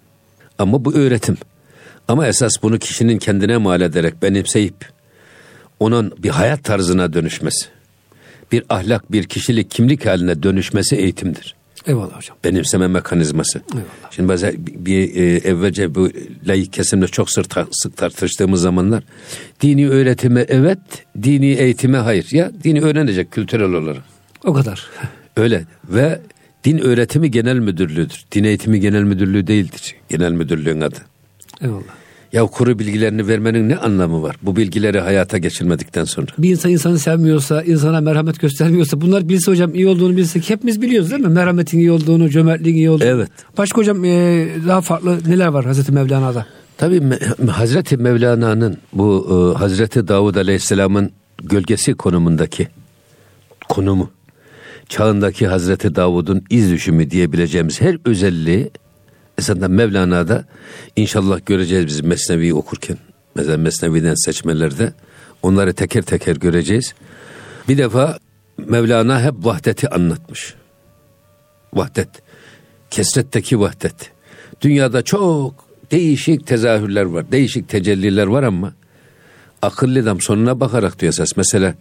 [0.57, 1.37] Ama bu öğretim.
[2.11, 4.75] Ama esas bunu kişinin kendine mal ederek benimseyip
[5.79, 7.65] onun bir hayat tarzına dönüşmesi,
[8.51, 11.55] bir ahlak, bir kişilik, kimlik haline dönüşmesi eğitimdir
[11.87, 12.37] Eyvallah hocam.
[12.43, 13.61] benimseme mekanizması.
[13.73, 14.11] Eyvallah.
[14.11, 16.09] Şimdi bazen bir, e, evvelce bu
[16.47, 19.03] layık kesimle çok sık, sık tartıştığımız zamanlar
[19.61, 20.79] dini öğretime evet,
[21.23, 22.27] dini eğitime hayır.
[22.31, 24.03] Ya dini öğrenecek kültürel olarak.
[24.43, 24.87] O kadar.
[25.37, 26.19] Öyle ve
[26.63, 28.25] din öğretimi genel müdürlüğüdür.
[28.31, 29.95] Din eğitimi genel müdürlüğü değildir.
[30.09, 30.97] Genel müdürlüğün adı.
[31.61, 32.00] Eyvallah.
[32.33, 34.35] Ya kuru bilgilerini vermenin ne anlamı var?
[34.41, 36.27] Bu bilgileri hayata geçirmedikten sonra.
[36.37, 41.11] Bir insan insanı sevmiyorsa, insana merhamet göstermiyorsa bunlar bilse hocam iyi olduğunu bilsek hepimiz biliyoruz
[41.11, 41.27] değil mi?
[41.27, 43.07] Merhametin iyi olduğunu, cömertliğin iyi olduğunu.
[43.07, 43.29] Evet.
[43.57, 46.45] Başka hocam e, daha farklı neler var Hazreti Mevlana'da?
[46.77, 47.01] Tabii
[47.51, 51.11] Hazreti Mevlana'nın bu e, Hazreti Davud Aleyhisselam'ın
[51.43, 52.67] gölgesi konumundaki
[53.69, 54.09] konumu,
[54.89, 58.71] çağındaki Hazreti Davud'un iz düşümü diyebileceğimiz her özelliği
[59.41, 60.45] esasında Mevlana'da
[60.95, 62.97] inşallah göreceğiz biz Mesnevi'yi okurken.
[63.35, 64.93] Mesela Mesnevi'den seçmelerde
[65.41, 66.93] onları teker teker göreceğiz.
[67.69, 68.17] Bir defa
[68.57, 70.53] Mevlana hep vahdeti anlatmış.
[71.73, 72.09] Vahdet.
[72.89, 74.11] Kesretteki vahdet.
[74.61, 77.31] Dünyada çok değişik tezahürler var.
[77.31, 78.73] Değişik tecelliler var ama
[79.61, 81.37] akıllı adam sonuna bakarak diyor esas.
[81.37, 81.75] Mesela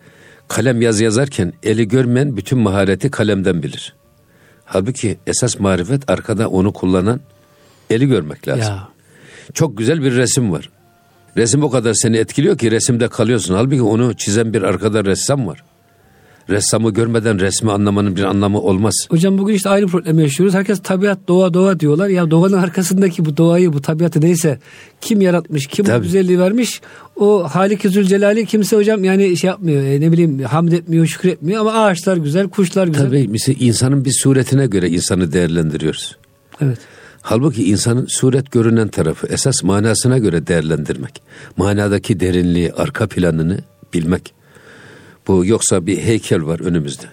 [0.49, 3.94] kalem yazı yazarken eli görmeyen bütün mahareti kalemden bilir.
[4.64, 7.20] Halbuki esas marifet arkada onu kullanan
[7.90, 8.62] eli görmek lazım.
[8.74, 8.88] Ya.
[9.55, 10.70] Çok güzel bir resim var.
[11.37, 13.55] Resim o kadar seni etkiliyor ki resimde kalıyorsun.
[13.55, 15.62] Halbuki onu çizen bir arkada ressam var.
[16.48, 18.94] Ressamı görmeden resmi anlamanın bir anlamı olmaz.
[19.11, 20.55] Hocam bugün işte aynı problemi yaşıyoruz.
[20.55, 22.09] Herkes tabiat, doğa, doğa diyorlar.
[22.09, 24.59] Ya doğanın arkasındaki bu doğayı, bu tabiatı neyse
[25.00, 26.03] kim yaratmış, kim bu Tabii.
[26.05, 26.81] güzelliği vermiş
[27.16, 29.83] o Halik-i Zülcelal'i kimse hocam yani şey yapmıyor.
[29.83, 33.07] e, ne bileyim hamd etmiyor, şükretmiyor ama ağaçlar güzel, kuşlar güzel.
[33.07, 36.16] Tabii insanın bir suretine göre insanı değerlendiriyoruz.
[36.61, 36.79] Evet.
[37.22, 41.22] Halbuki insanın suret görünen tarafı esas manasına göre değerlendirmek.
[41.56, 43.59] Manadaki derinliği, arka planını
[43.94, 44.35] bilmek.
[45.28, 47.06] Bu yoksa bir heykel var önümüzde.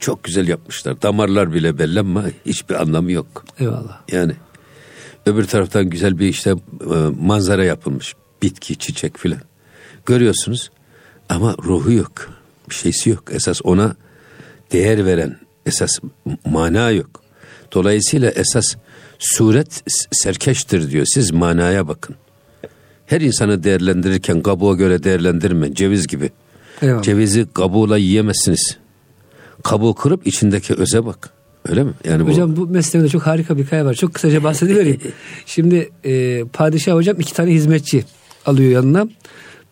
[0.00, 1.02] Çok güzel yapmışlar.
[1.02, 3.44] Damarlar bile belli ama hiçbir anlamı yok.
[3.58, 4.00] Eyvallah.
[4.12, 4.32] Yani
[5.26, 8.14] öbür taraftan güzel bir işte e, manzara yapılmış.
[8.42, 9.40] Bitki, çiçek filan.
[10.06, 10.70] Görüyorsunuz
[11.28, 12.30] ama ruhu yok.
[12.70, 13.24] Bir şeysi yok.
[13.30, 13.96] Esas ona
[14.72, 15.98] değer veren esas
[16.44, 17.22] mana yok.
[17.72, 18.76] Dolayısıyla esas
[19.18, 21.06] suret serkeştir diyor.
[21.14, 22.16] Siz manaya bakın.
[23.06, 25.74] Her insanı değerlendirirken kabuğa göre değerlendirme.
[25.74, 26.30] Ceviz gibi.
[26.82, 27.02] Eyvallah.
[27.02, 28.76] Cevizi kabuğuyla yiyemezsiniz.
[29.62, 31.30] Kabuğu kırıp içindeki öze bak.
[31.68, 31.92] Öyle mi?
[32.04, 33.94] Yani bu Hocam bu meslekte çok harika bir hikaye var.
[33.94, 35.00] Çok kısaca bahsedivereyim.
[35.46, 38.04] Şimdi e, padişah hocam iki tane hizmetçi
[38.46, 39.08] alıyor yanına.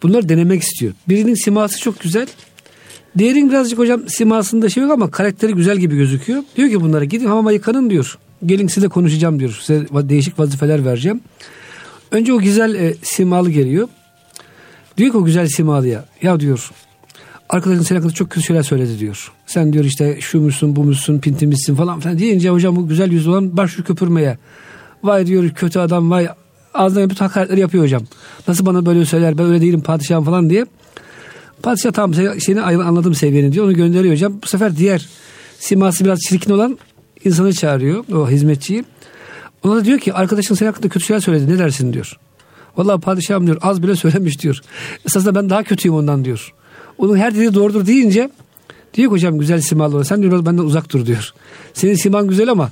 [0.02, 0.92] Bunlar denemek istiyor.
[1.08, 2.26] Birinin siması çok güzel.
[3.18, 6.42] Diğerinin birazcık hocam simasında şey yok ama karakteri güzel gibi gözüküyor.
[6.56, 8.18] Diyor ki bunlara gidin hamama yıkanın diyor.
[8.46, 9.58] Gelin sizinle konuşacağım diyor.
[9.62, 11.20] Size değişik vazifeler vereceğim.
[12.10, 13.88] Önce o güzel e, simalı geliyor.
[14.96, 16.04] Diyor ki o güzel simalıya.
[16.22, 16.70] Ya diyor
[17.48, 19.32] arkadaşın senin hakkında çok kötü şeyler söyledi diyor.
[19.46, 23.30] Sen diyor işte şu musun bu musun pintimizsin falan filan deyince hocam bu güzel yüzlü
[23.30, 24.38] olan başlıyor köpürmeye.
[25.02, 26.28] Vay diyor kötü adam vay
[26.74, 28.02] ağzından bütün hakaretleri yapıyor hocam.
[28.48, 30.66] Nasıl bana böyle söyler ben öyle değilim padişahım falan diye.
[31.62, 34.38] Padişah sen- seni anladım seviyeni diyor onu gönderiyor hocam.
[34.42, 35.08] Bu sefer diğer
[35.58, 36.78] siması biraz çirkin olan
[37.24, 38.84] insanı çağırıyor o hizmetçiyi.
[39.64, 42.18] Ona da diyor ki arkadaşın senin hakkında kötü şeyler söyledi ne dersin diyor.
[42.76, 44.60] Vallahi padişahım diyor az bile söylemiş diyor.
[45.06, 46.52] Esasında ben daha kötüyüm ondan diyor.
[46.98, 48.30] Onun her dediği doğrudur deyince
[48.94, 51.32] diyor ki hocam güzel simalı olan sen diyor biraz benden uzak dur diyor.
[51.74, 52.70] Senin siman güzel ama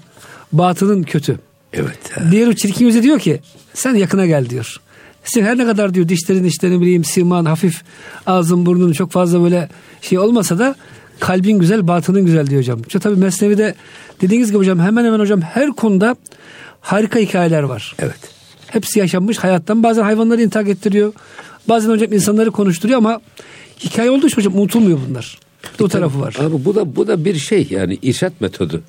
[0.52, 1.38] batının kötü.
[1.72, 1.98] evet.
[2.10, 2.22] ha.
[2.30, 3.40] Diğer o çirkin yüze diyor ki
[3.74, 4.80] sen yakına gel diyor.
[5.24, 7.82] Sen her ne kadar diyor dişlerin işte ne bileyim siman hafif
[8.26, 9.68] ağzın burnun çok fazla böyle
[10.02, 10.74] şey olmasa da
[11.20, 12.82] kalbin güzel batının güzel diyor hocam.
[12.86, 13.74] İşte tabii Mesnevi'de
[14.20, 16.16] dediğiniz gibi hocam hemen hemen hocam her konuda
[16.80, 17.94] harika hikayeler var.
[17.98, 18.18] Evet.
[18.66, 19.82] Hepsi yaşanmış hayattan.
[19.82, 21.12] Bazen hayvanları intak ettiriyor.
[21.68, 23.20] Bazen hocam insanları konuşturuyor ama
[23.80, 25.38] hikaye olduğu için hocam unutulmuyor bunlar.
[25.74, 26.36] Bir de o tarafı var.
[26.40, 28.82] Abi bu da bu da bir şey yani irşat metodu.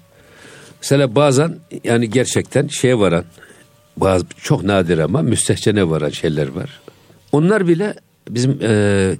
[0.82, 3.24] Mesela bazen yani gerçekten şeye varan
[3.98, 6.80] bazı çok nadir ama müstehcene varan şeyler var.
[7.32, 7.94] Onlar bile
[8.30, 9.16] bizim e,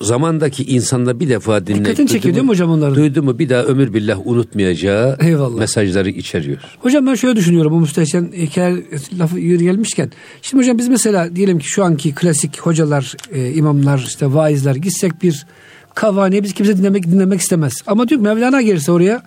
[0.00, 2.94] zamandaki insanda bir defa dinleyip Dikkatini çekiyor değil mi mu- hocam onların?
[2.96, 5.58] Duydu mu bir daha ömür billah unutmayacağı Eyvallah.
[5.58, 6.58] mesajları içeriyor.
[6.80, 8.76] Hocam ben şöyle düşünüyorum bu müstehcen hikaye
[9.18, 10.10] lafı yeri gelmişken.
[10.42, 15.22] Şimdi hocam biz mesela diyelim ki şu anki klasik hocalar, e, imamlar, işte vaizler gitsek
[15.22, 15.46] bir
[15.94, 17.82] kavaniye biz kimse dinlemek dinlemek istemez.
[17.86, 19.22] Ama diyor Mevlana gelirse oraya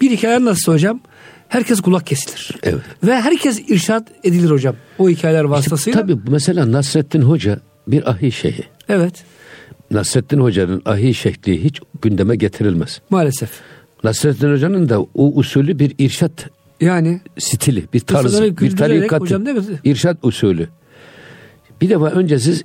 [0.00, 1.00] bir hikaye nasıl hocam?
[1.50, 2.50] Herkes kulak kesilir.
[2.62, 2.82] Evet.
[3.04, 4.76] Ve herkes irşat edilir hocam.
[4.98, 6.00] O hikayeler vasıtasıyla.
[6.00, 8.64] Tabii mesela Nasrettin Hoca bir ahi şeyhi.
[8.88, 9.24] Evet.
[9.90, 13.00] Nasrettin Hoca'nın ahi şekli hiç gündeme getirilmez.
[13.10, 13.50] Maalesef.
[14.04, 16.46] Nasrettin Hoca'nın da o usulü bir irşat
[16.80, 19.64] Yani stili, bir tarzı, bir tarikatı, hocam değil mi?
[19.84, 20.68] irşat usulü.
[21.80, 22.64] Bir defa önce siz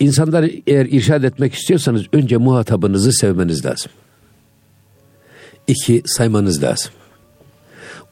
[0.00, 3.92] insanları eğer irşad etmek istiyorsanız önce muhatabınızı sevmeniz lazım.
[5.66, 6.92] İki, saymanız lazım.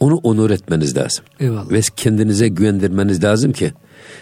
[0.00, 1.24] Onu onur etmeniz lazım.
[1.40, 1.70] Eyvallah.
[1.70, 3.72] Ve kendinize güvendirmeniz lazım ki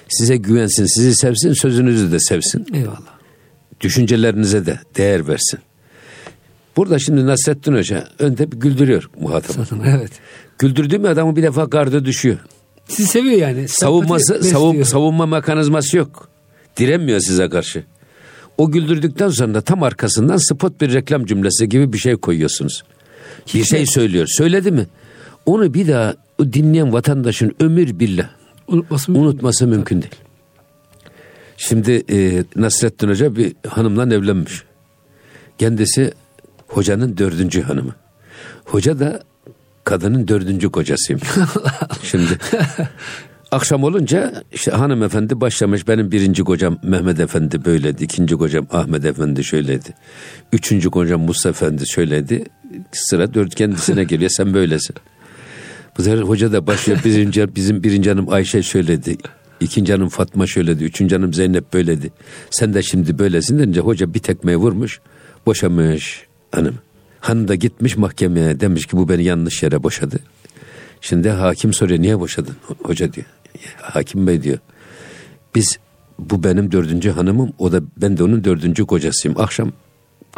[0.08, 2.66] size güvensin, sizi sevsin, sözünüzü de sevsin.
[2.74, 3.14] eyvallah.
[3.80, 5.60] Düşüncelerinize de değer versin.
[6.76, 9.66] Burada şimdi Nasrettin Hoca önde bir güldürüyor muhatabı.
[9.86, 10.10] evet.
[10.58, 12.38] Güldürdüğü mü adamı bir defa gardı düşüyor.
[12.88, 13.68] Sizi seviyor yani.
[13.68, 16.28] Savunması, savun, savunma mekanizması yok.
[16.76, 17.84] Direnmiyor size karşı.
[18.58, 22.84] O güldürdükten sonra da tam arkasından spot bir reklam cümlesi gibi bir şey koyuyorsunuz.
[23.54, 24.26] Bir şey söylüyor.
[24.26, 24.86] Söyledi mi?
[25.46, 28.28] Onu bir daha dinleyen vatandaşın ömür billah
[28.68, 30.14] Unutması unutması mümkün değil.
[31.56, 34.62] Şimdi e, Nasrettin Hoca bir hanımla evlenmiş.
[35.58, 36.12] Kendisi
[36.68, 37.94] hocanın dördüncü hanımı.
[38.64, 39.22] Hoca da
[39.84, 41.28] kadının dördüncü kocasıymış.
[42.02, 42.38] Şimdi
[43.50, 48.04] akşam olunca işte hanımefendi başlamış benim birinci kocam Mehmet Efendi böyleydi.
[48.04, 49.94] ikinci kocam Ahmet Efendi şöyleydi.
[50.52, 52.44] Üçüncü kocam Mustafa Efendi şöyleydi.
[52.92, 54.96] Sıra dört kendisine geliyor sen böylesin.
[55.98, 59.16] Bu sefer hoca da başlıyor birinci, bizim birinci hanım Ayşe şöyledi.
[59.60, 60.84] ikinci hanım Fatma şöyledi.
[60.84, 62.10] Üçüncü hanım Zeynep böyledi.
[62.50, 65.00] Sen de şimdi böylesin deyince hoca bir tekmeyi vurmuş.
[65.46, 66.74] Boşamış hanım.
[67.20, 70.18] Hanım da gitmiş mahkemeye demiş ki bu beni yanlış yere boşadı.
[71.00, 72.56] Şimdi hakim soruyor niye boşadın?
[72.82, 73.26] Hoca diyor.
[73.82, 74.58] Hakim bey diyor.
[75.54, 75.78] Biz
[76.18, 79.40] bu benim dördüncü hanımım o da ben de onun dördüncü kocasıyım.
[79.40, 79.72] Akşam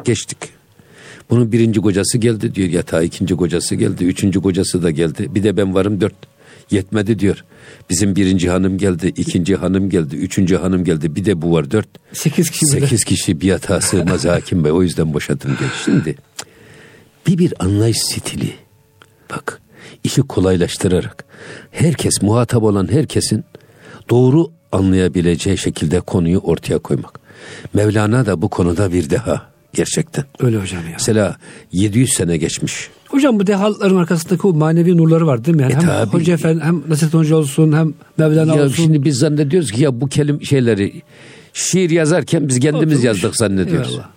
[0.04, 0.38] geçtik.
[1.30, 4.04] Bunun birinci kocası geldi diyor yatağa ikinci kocası geldi.
[4.04, 5.34] Üçüncü kocası da geldi.
[5.34, 6.14] Bir de ben varım dört.
[6.70, 7.44] Yetmedi diyor.
[7.90, 11.16] Bizim birinci hanım geldi, ikinci hanım geldi, üçüncü hanım geldi.
[11.16, 11.88] Bir de bu var dört.
[12.12, 12.66] Sekiz kişi.
[12.66, 14.72] Sekiz kişi bir yatağa sığmaz hakim bey.
[14.72, 15.70] O yüzden boşadım diyor.
[15.84, 16.16] Şimdi
[17.26, 18.52] bir bir anlayış stili.
[19.30, 19.60] Bak
[20.04, 21.24] işi kolaylaştırarak
[21.70, 23.44] herkes muhatap olan herkesin
[24.10, 27.20] doğru anlayabileceği şekilde konuyu ortaya koymak.
[27.74, 30.24] Mevlana da bu konuda bir deha gerçekten.
[30.40, 30.90] Öyle hocam ya.
[30.92, 31.36] Mesela
[31.72, 32.88] 700 sene geçmiş.
[33.08, 35.62] Hocam bu dehaların arkasındaki o manevi nurları var değil mi?
[35.62, 36.10] Yani E hem tabii.
[36.12, 38.74] Hoca Efendi hem Nasrettin Hoca olsun hem Mevlana Ya olsun.
[38.74, 41.02] şimdi biz zannediyoruz ki ya bu kelim şeyleri
[41.52, 43.04] şiir yazarken biz kendimiz Oturmuş.
[43.04, 43.90] yazdık zannediyoruz.
[43.90, 44.08] Eyvallah.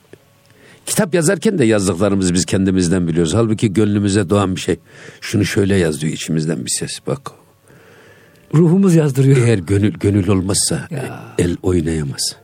[0.86, 3.34] Kitap yazarken de yazdıklarımızı biz kendimizden biliyoruz.
[3.34, 4.76] Halbuki gönlümüze doğan bir şey.
[5.22, 7.32] Şunu şöyle yaz diyor içimizden bir ses bak.
[8.56, 9.38] Ruhumuz yazdırıyor.
[9.48, 11.24] Eğer gönül gönül olmazsa Ya.
[11.38, 12.36] el oynayamaz.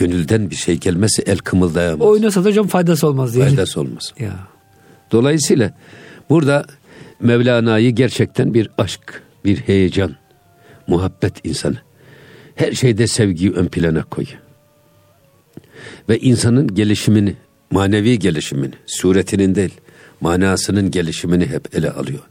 [0.00, 2.08] Gönülden bir şey gelmezse el kımıldayamaz.
[2.08, 3.44] Oynasa da hocam faydası olmaz diye.
[3.44, 4.14] Faydası olmaz.
[4.18, 4.32] Ya.
[5.12, 5.74] Dolayısıyla
[6.30, 6.64] burada
[7.20, 10.16] Mevlana'yı gerçekten bir aşk, bir heyecan,
[10.86, 11.76] muhabbet insanı.
[12.54, 14.38] Her şeyde sevgiyi ön plana koyuyor.
[16.08, 17.36] Ve insanın gelişimini,
[17.70, 19.74] manevi gelişimini, suretinin değil,
[20.20, 22.22] manasının gelişimini hep ele alıyor.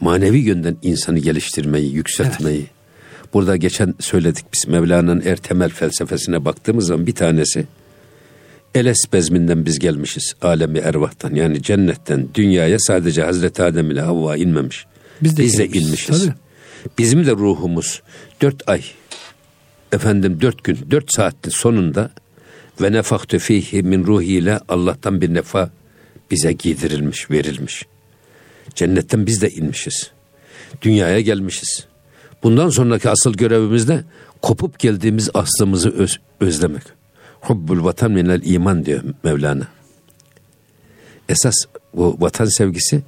[0.00, 2.66] Manevi yönden insanı geliştirmeyi, yükseltmeyi.
[3.34, 7.66] Burada geçen söyledik biz Mevlana'nın er temel felsefesine baktığımız zaman bir tanesi
[8.74, 10.34] Eles bezminden biz gelmişiz.
[10.42, 14.86] Alemi ervahtan yani cennetten dünyaya sadece Hazreti Adem ile Havva inmemiş.
[15.22, 16.26] Biz de biz de gelmişiz, inmişiz.
[16.26, 16.34] tabii.
[16.98, 18.02] Bizim de ruhumuz
[18.42, 18.82] dört ay
[19.92, 22.10] efendim dört gün dört saatin sonunda
[22.80, 25.70] ve nefahtü fihi min ruhiyle Allah'tan bir nefa
[26.30, 27.86] bize giydirilmiş, verilmiş.
[28.74, 30.10] Cennetten biz de inmişiz.
[30.82, 31.86] Dünyaya gelmişiz.
[32.44, 34.04] Bundan sonraki asıl görevimiz de
[34.42, 36.82] kopup geldiğimiz aslımızı öz- özlemek.
[37.40, 39.68] Hubbul vatan minel iman diyor Mevlana.
[41.28, 41.54] Esas
[41.94, 43.02] bu vatan sevgisi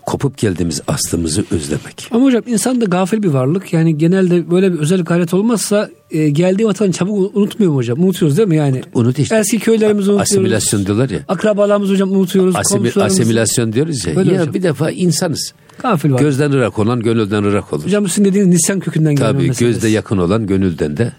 [0.00, 2.08] kopup geldiğimiz aslımızı özlemek.
[2.10, 3.72] Ama hocam insan da gafil bir varlık.
[3.72, 8.02] Yani genelde böyle bir özel gayret olmazsa e, geldiği vatanı çabuk unutmuyor mu hocam?
[8.04, 8.82] Unutuyoruz değil mi yani?
[8.94, 9.36] Unut işte.
[9.36, 10.32] Eski köylerimizi unutuyoruz.
[10.32, 11.18] Asimilasyon diyorlar ya.
[11.28, 12.54] Akrabalarımızı hocam unutuyoruz.
[12.56, 13.22] Asimi- komşularımızı.
[13.22, 14.16] asimilasyon diyoruz ya.
[14.16, 14.54] Öyle ya hocam.
[14.54, 15.52] bir defa insanız.
[15.82, 16.20] Gafil var.
[16.20, 17.84] Gözden ırak olan gönülden ırak olur.
[17.84, 19.32] Hocam sizin dediğiniz nisyan kökünden geliyor.
[19.32, 21.12] Tabii gözde yakın olan gönülden de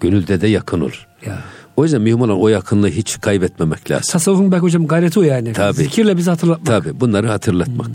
[0.00, 1.06] gönülde de yakın olur.
[1.26, 1.38] Ya.
[1.80, 4.12] O yüzden mühim olan o yakınlığı hiç kaybetmemek lazım.
[4.12, 5.52] Tasavvufun belki hocam gayreti o yani.
[5.52, 5.76] Tabii.
[5.76, 6.66] Zikirle bizi hatırlatmak.
[6.66, 7.88] Tabii bunları hatırlatmak.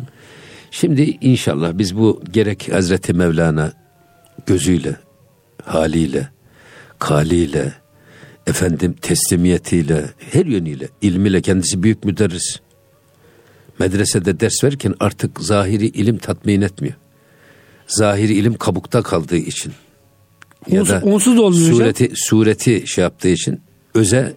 [0.72, 3.74] Şimdi inşallah biz bu gerek Hazreti Mevlana
[4.46, 4.96] gözüyle,
[5.64, 6.30] haliyle,
[7.00, 7.74] kaliyle,
[8.48, 12.60] efendim teslimiyetiyle, her yönüyle, ilmiyle kendisi büyük müderris.
[13.80, 16.96] Medresede ders verirken artık zahiri ilim tatmin etmiyor.
[17.88, 19.74] Zahiri ilim kabukta kaldığı için.
[20.72, 21.78] Onsuz- onsuz da olmuyor hocam.
[21.78, 23.62] sureti, sureti şey yaptığı için,
[23.96, 24.36] öze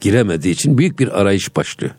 [0.00, 1.94] giremediği için büyük bir arayış başlıyor.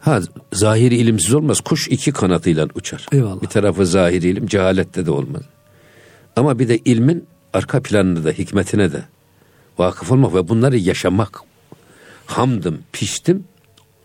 [0.00, 0.20] Ha
[0.52, 1.60] zahiri ilimsiz olmaz.
[1.60, 3.06] Kuş iki kanatıyla uçar.
[3.12, 3.42] Eyvallah.
[3.42, 5.42] Bir tarafı zahiri ilim, cehalette de olmaz.
[6.36, 9.04] Ama bir de ilmin arka planını da, hikmetine de
[9.78, 11.40] vakıf olmak ve bunları yaşamak.
[12.26, 13.44] Hamdım, piştim,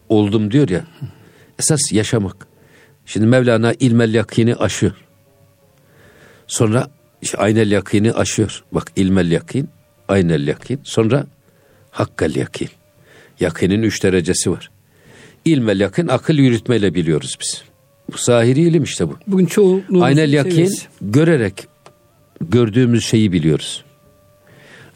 [0.10, 0.86] oldum diyor ya.
[1.60, 2.48] Esas yaşamak.
[3.06, 4.94] Şimdi Mevlana ilmel yakini aşıyor.
[6.48, 6.88] Sonra
[7.22, 8.64] işte aynel yakini aşıyor.
[8.72, 9.70] Bak ilmel yakin,
[10.08, 10.80] aynel yakin.
[10.84, 11.26] Sonra
[11.92, 12.70] hakkal yakin.
[13.40, 14.72] Yakinin üç derecesi var.
[15.46, 17.64] İlmel yakin akıl yürütmeyle biliyoruz biz.
[18.14, 19.18] Bu zahiri ilim işte bu.
[19.28, 20.88] Bugün çoğunluğumuz Aynel yakin seviyesi.
[21.02, 21.68] görerek
[22.42, 23.84] gördüğümüz şeyi biliyoruz.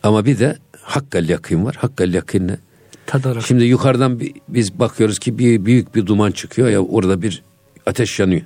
[0.04, 1.76] Ama bir de hakkal yakin var.
[1.76, 2.58] Hakkal yakinle
[3.06, 3.44] Tadarak.
[3.46, 7.44] Şimdi yukarıdan biz bakıyoruz ki bir büyük bir duman çıkıyor ya orada bir
[7.86, 8.42] ateş yanıyor.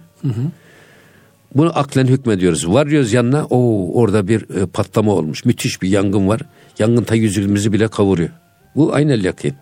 [1.55, 2.67] Bunu aklen hükmediyoruz.
[2.67, 5.45] Varıyoruz yanına o orada bir e, patlama olmuş.
[5.45, 6.41] Müthiş bir yangın var.
[6.79, 8.29] Yangın ta yüzümüzü bile kavuruyor.
[8.75, 9.53] Bu aynel yakin.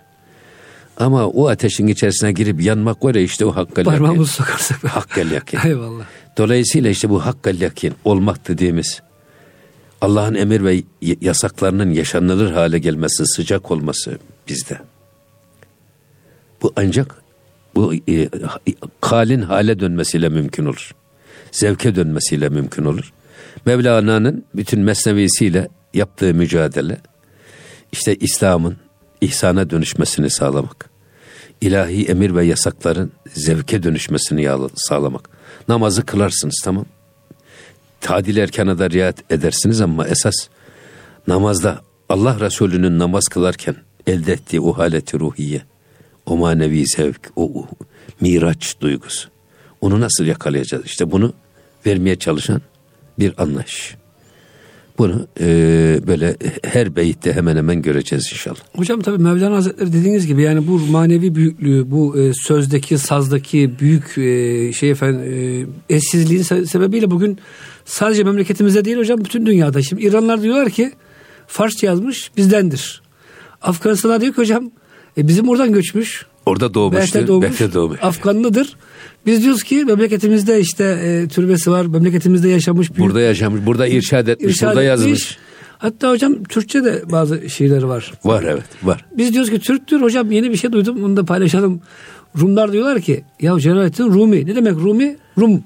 [0.97, 3.91] Ama o ateşin içerisine girip yanmak var ya işte o hakkal yakin.
[3.91, 4.83] Parmağımızı sokarsak.
[4.83, 5.59] Hakkal yakin.
[5.65, 6.05] Eyvallah.
[6.37, 9.01] Dolayısıyla işte bu hakkal yakin olmak dediğimiz
[10.01, 10.83] Allah'ın emir ve
[11.21, 14.79] yasaklarının yaşanılır hale gelmesi, sıcak olması bizde.
[16.61, 17.15] Bu ancak
[17.75, 18.29] bu e,
[19.01, 20.91] kalin hale dönmesiyle mümkün olur.
[21.51, 23.13] Zevke dönmesiyle mümkün olur.
[23.65, 26.97] Mevlana'nın bütün mesnevisiyle yaptığı mücadele
[27.91, 28.77] işte İslam'ın
[29.21, 30.89] ihsana dönüşmesini sağlamak.
[31.61, 35.29] İlahi emir ve yasakların zevke dönüşmesini sağlamak.
[35.67, 36.85] Namazı kılarsınız tamam.
[38.01, 40.35] Tadil erkana da riayet edersiniz ama esas
[41.27, 43.75] namazda Allah Resulü'nün namaz kılarken
[44.07, 45.61] elde ettiği o haleti ruhiye,
[46.25, 47.67] o manevi zevk, o, o
[48.21, 49.29] miraç duygusu.
[49.81, 50.85] Onu nasıl yakalayacağız?
[50.85, 51.33] İşte bunu
[51.85, 52.61] vermeye çalışan
[53.19, 53.95] bir anlayış.
[54.97, 55.47] Bunu e,
[56.07, 58.59] böyle her beyitte hemen hemen göreceğiz inşallah.
[58.75, 64.17] Hocam tabii Mevlana Hazretleri dediğiniz gibi yani bu manevi büyüklüğü, bu e, sözdeki, sazdaki büyük
[64.17, 65.21] e, şey efendim
[65.89, 67.37] e, eşsizliğin se- sebebiyle bugün
[67.85, 69.81] sadece memleketimizde değil hocam bütün dünyada.
[69.81, 70.91] Şimdi İranlar diyorlar ki
[71.47, 73.01] Farsça yazmış bizdendir.
[73.61, 74.71] Afganistan'a diyor ki hocam
[75.17, 76.25] e, bizim oradan göçmüş.
[76.47, 77.15] Orada doğmuştur.
[77.15, 77.45] Behte doğmuş.
[77.49, 77.99] Behte doğmuş.
[78.03, 78.75] Afganlıdır.
[79.25, 81.85] Biz diyoruz ki memleketimizde işte e, türbesi var.
[81.85, 82.89] Memleketimizde yaşamış.
[82.95, 85.05] Büyük, Burada yaşamış, burada irşad etmiş, irşad burada etmiş.
[85.05, 85.37] yazmış.
[85.77, 88.13] Hatta hocam Türkçe de bazı şiirleri var.
[88.23, 89.05] Var evet, var.
[89.17, 91.81] Biz diyoruz ki Türktür hocam yeni bir şey duydum onu da paylaşalım.
[92.39, 95.17] Rumlar diyorlar ki ya Celalettin Rumi ne demek Rumi?
[95.37, 95.63] Rum.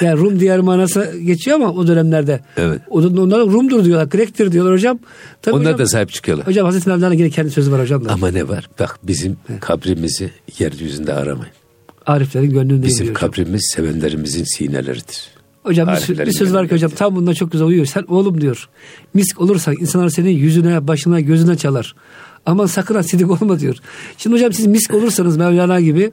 [0.00, 2.40] Yani Rum diğer manası geçiyor ama o dönemlerde.
[2.56, 2.80] Evet.
[2.90, 4.98] Onlar Rumdur diyorlar, Grektir diyorlar hocam.
[5.42, 6.46] Tabii Onlar hocam, da sahip çıkıyorlar.
[6.46, 8.12] Hocam Hazreti Mevlana yine kendi sözü var hocam da.
[8.12, 8.70] Ama ne var?
[8.80, 11.52] Bak bizim kabrimizi yeryüzünde aramayın.
[12.06, 13.30] Ariflerin gönlündeyim Bizim diyor hocam.
[13.30, 15.28] kabrimiz sevenlerimizin sineleridir.
[15.62, 17.86] Hocam bir, bir söz var ki hocam tam bununla çok güzel uyuyor.
[17.86, 18.68] Sen oğlum diyor.
[19.14, 21.94] Misk olursan insanlar senin yüzüne, başına, gözüne çalar.
[22.46, 23.76] Aman sakın ha sidik olma diyor.
[24.18, 26.10] Şimdi hocam siz misk olursanız Mevlana gibi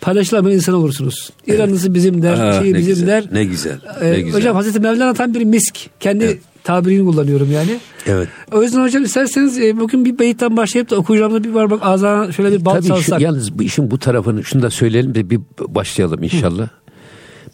[0.00, 1.30] paylaşılamayan insan olursunuz.
[1.46, 3.24] İranlısı bizim der, Aa, şeyi bizim güzel, der.
[3.32, 3.78] Ne güzel.
[4.00, 4.40] Ee, ne güzel.
[4.40, 5.76] hocam Hazreti Mevlana tam bir misk.
[6.00, 7.78] Kendi tabirini kullanıyorum yani.
[8.06, 8.28] Evet.
[8.52, 12.32] O yüzden hocam isterseniz e, bugün bir beyitten başlayıp da okuyacağımda bir var bak ağzına
[12.32, 13.20] şöyle bir bal Tabii şu, salsak.
[13.20, 16.68] yalnız bu işin bu tarafını şunu da söyleyelim de bir başlayalım inşallah.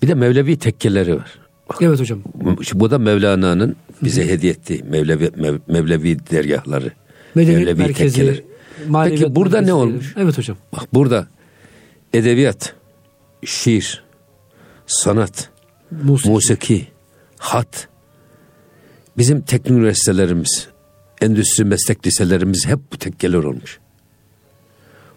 [0.02, 1.30] Bir de Mevlevi tekkeleri var.
[1.80, 2.18] Evet hocam.
[2.62, 6.90] Şu- Bu da Mevlana'nın bize hediye ettiği Mevlevi, Mev- Mevlevi dergahları.
[7.34, 8.16] Medeniyet Mevlevi merkezi.
[8.16, 8.44] tekkeleri.
[9.10, 10.14] Peki burada merkezi ne olmuş?
[10.18, 10.56] Evet hocam.
[10.72, 11.26] Bak burada
[12.12, 12.74] edebiyat,
[13.44, 14.04] şiir,
[14.86, 15.50] sanat,
[15.90, 16.30] Musiki.
[16.30, 16.86] musiki,
[17.38, 17.88] hat,
[19.18, 20.68] bizim teknik üniversitelerimiz,
[21.20, 23.78] endüstri meslek liselerimiz hep bu tekkeler olmuş.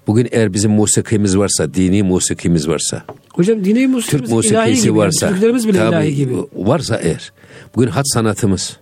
[0.08, 4.96] Bugün eğer bizim musikimiz varsa, dini musikimiz varsa, Hocam dini musikimiz Türk musikisi gibi.
[4.96, 6.36] varsa, Türklerimiz bile tabii, ilahi gibi.
[6.54, 7.32] varsa eğer,
[7.76, 8.78] bugün hat sanatımız,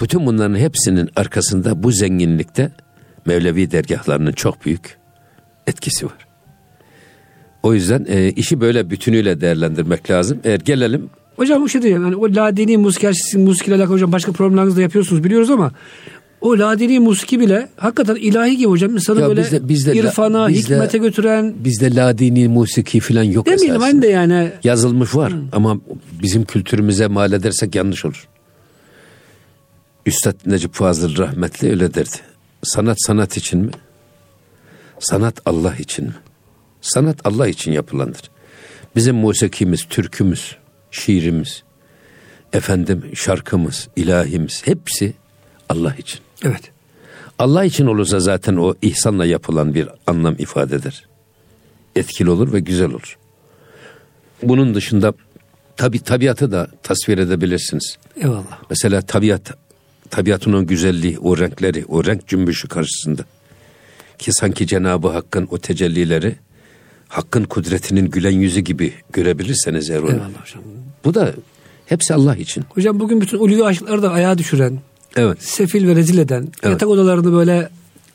[0.00, 2.72] bütün bunların hepsinin arkasında bu zenginlikte
[3.26, 4.98] Mevlevi dergahlarının çok büyük
[5.66, 6.31] etkisi var.
[7.62, 10.38] O yüzden e, işi böyle bütünüyle değerlendirmek lazım.
[10.44, 12.02] Eğer gelelim Hocam bu şey diyeyim.
[12.02, 15.72] Yani o ladini musiki, gerçi sizin musikiyle alakalı hocam başka problemlerinizi de yapıyorsunuz biliyoruz ama
[16.40, 18.94] o ladini musiki bile hakikaten ilahi gibi hocam.
[18.94, 23.46] İnsanı Ya böyle bizde- bizde la- irfana, bizde- hikmete götüren bizde ladini musiki falan yok
[23.46, 23.86] demeyelim esasında.
[23.86, 25.76] hani de yani Yazılmış var ama
[26.22, 28.28] bizim kültürümüze mal edersek yanlış olur.
[30.06, 32.16] Üstad Necip Fazıl rahmetli öyle derdi.
[32.62, 33.70] Sanat sanat için mi?
[34.98, 36.12] Sanat Allah için mi?
[36.82, 38.30] Sanat Allah için yapılandır.
[38.96, 40.56] Bizim musikimiz, türkümüz,
[40.90, 41.62] şiirimiz,
[42.52, 45.14] efendim şarkımız, ilahimiz hepsi
[45.68, 46.20] Allah için.
[46.44, 46.72] evet.
[47.38, 51.06] Allah için olursa zaten o ihsanla yapılan bir anlam ifade eder.
[51.96, 53.18] Etkili olur ve güzel olur.
[54.42, 55.12] Bunun dışında
[55.76, 57.98] tabi tabiatı da tasvir edebilirsiniz.
[58.16, 58.62] Eyvallah.
[58.70, 59.52] Mesela tabiat,
[60.10, 63.24] tabiatın o güzelliği, o renkleri, o renk cümbüşü karşısında.
[64.18, 66.36] Ki sanki Cenab-ı Hakk'ın o tecellileri
[67.12, 70.10] Hakk'ın kudretinin gülen yüzü gibi görebilirseniz eğer onu.
[70.10, 70.62] Eyvallah hocam.
[71.04, 71.32] Bu da
[71.86, 72.64] hepsi Allah için.
[72.74, 74.78] Hocam bugün bütün ulvi aşkları da ayağa düşüren,
[75.16, 75.42] Evet.
[75.42, 76.72] sefil ve rezil eden, Evet.
[76.72, 77.68] yatak odalarını böyle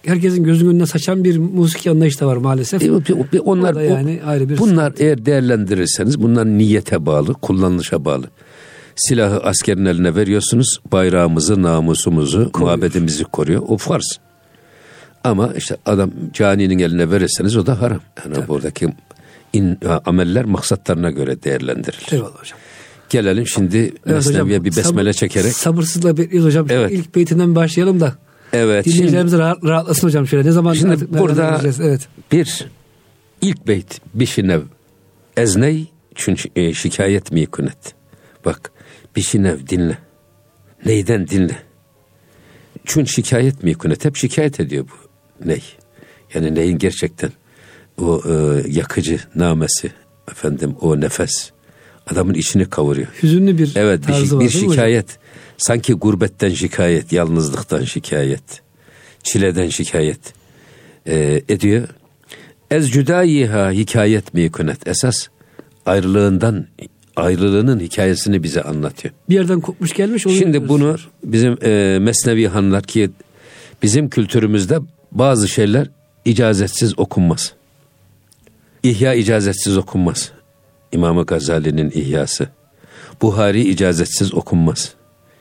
[0.06, 2.84] herkesin gözünün önüne saçan bir musiki anlayış da var maalesef.
[2.84, 3.02] E, o-
[3.44, 8.30] onlar O yani ayrı bir bunlar eğer değerlendirirseniz bunlar niyete bağlı, kullanışa bağlı.
[8.96, 13.62] Silahı askerin eline veriyorsunuz, bayrağımızı, namusumuzu, muhabbetimizi koruyor.
[13.68, 14.20] O farz.
[15.28, 18.00] Ama işte adam caninin eline verirseniz o da haram.
[18.26, 18.88] Yani buradaki
[19.54, 22.08] in, ameller maksatlarına göre değerlendirilir.
[22.12, 22.60] Eyvallah hocam.
[23.10, 25.54] Gelelim şimdi Evet Mesnevi'ye bir besmele sabır- çekerek.
[25.54, 26.68] Sabırsızla bekliyoruz hocam.
[26.70, 26.92] Evet.
[26.92, 28.16] İlk beytinden başlayalım da.
[28.54, 28.84] Evet.
[28.84, 30.48] Şimdi Dinleyicilerimiz rahat, rahatlasın hocam şöyle.
[30.48, 31.62] Ne zaman Şimdi artık burada-?
[31.82, 32.08] Evet.
[32.32, 32.66] bir
[33.42, 34.62] ilk beyt bişinev
[35.38, 37.94] ezney çünkü e, şikayet mi kunet.
[38.46, 38.72] Bak
[39.16, 39.98] bişinev dinle.
[40.86, 41.58] Neyden dinle?
[42.86, 44.06] Çün şikayet mi kunet?
[44.06, 45.07] Hep şikayet ediyor bu
[45.46, 45.64] ney.
[46.34, 47.32] Yani neyin gerçekten
[48.02, 49.92] o e, yakıcı namesi
[50.32, 51.52] efendim o nefes
[52.08, 53.08] adamın içini kavuruyor.
[53.24, 54.72] Hüzünlü bir Evet bir, tarzı şi- var bir mi hocam?
[54.72, 55.18] şikayet.
[55.58, 58.62] Sanki gurbetten şikayet, yalnızlıktan şikayet,
[59.24, 60.20] çileden şikayet
[61.08, 61.88] e, ediyor.
[62.72, 64.88] Ez cüdayiha hikayet mi kunet.
[64.88, 65.28] Esas
[65.86, 66.66] ayrılığından
[67.16, 69.14] ayrılığının hikayesini bize anlatıyor.
[69.30, 70.28] Bir yerden kopmuş gelmiş.
[70.28, 73.10] onu Şimdi bunu bizim e, Mesnevi Hanlar ki
[73.84, 74.80] bizim kültürümüzde
[75.12, 75.90] bazı şeyler
[76.26, 77.54] icazetsiz okunmaz.
[78.84, 80.32] İhya icazetsiz okunmaz.
[80.92, 82.50] İmam-ı Gazali'nin İhyası.
[83.22, 84.94] Buhari icazetsiz okunmaz.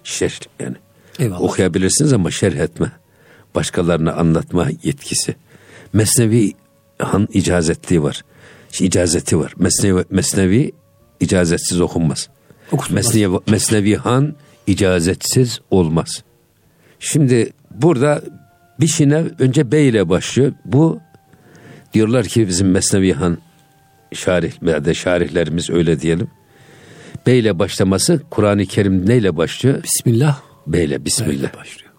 [0.05, 0.77] Şerh yani.
[1.19, 1.41] Eyvallah.
[1.41, 2.93] Okuyabilirsiniz ama şerh etme.
[3.55, 5.37] Başkalarına anlatma yetkisi.
[5.93, 6.53] Mesnevi
[6.99, 8.25] Han icazetliği var.
[8.81, 9.55] İcazeti var.
[9.57, 10.73] Mesnevi, Mesnevi
[11.21, 12.29] icazetsiz okunmaz.
[12.91, 14.35] Mesnevi, Mesnevi Han
[14.67, 16.23] icazetsiz olmaz.
[17.01, 18.23] Şimdi burada
[18.81, 20.53] bir şinev önce B ile başlıyor.
[20.65, 21.01] Bu
[21.95, 23.39] diyorlar ki bizim Mesnevi Han
[24.13, 26.29] şarih veya da şarihlerimiz öyle diyelim.
[27.27, 29.83] B ile başlaması Kur'an-ı Kerim neyle başlıyor?
[29.83, 30.41] Bismillah.
[30.67, 31.33] B ile Bismillah.
[31.33, 31.93] Böyle başlıyor.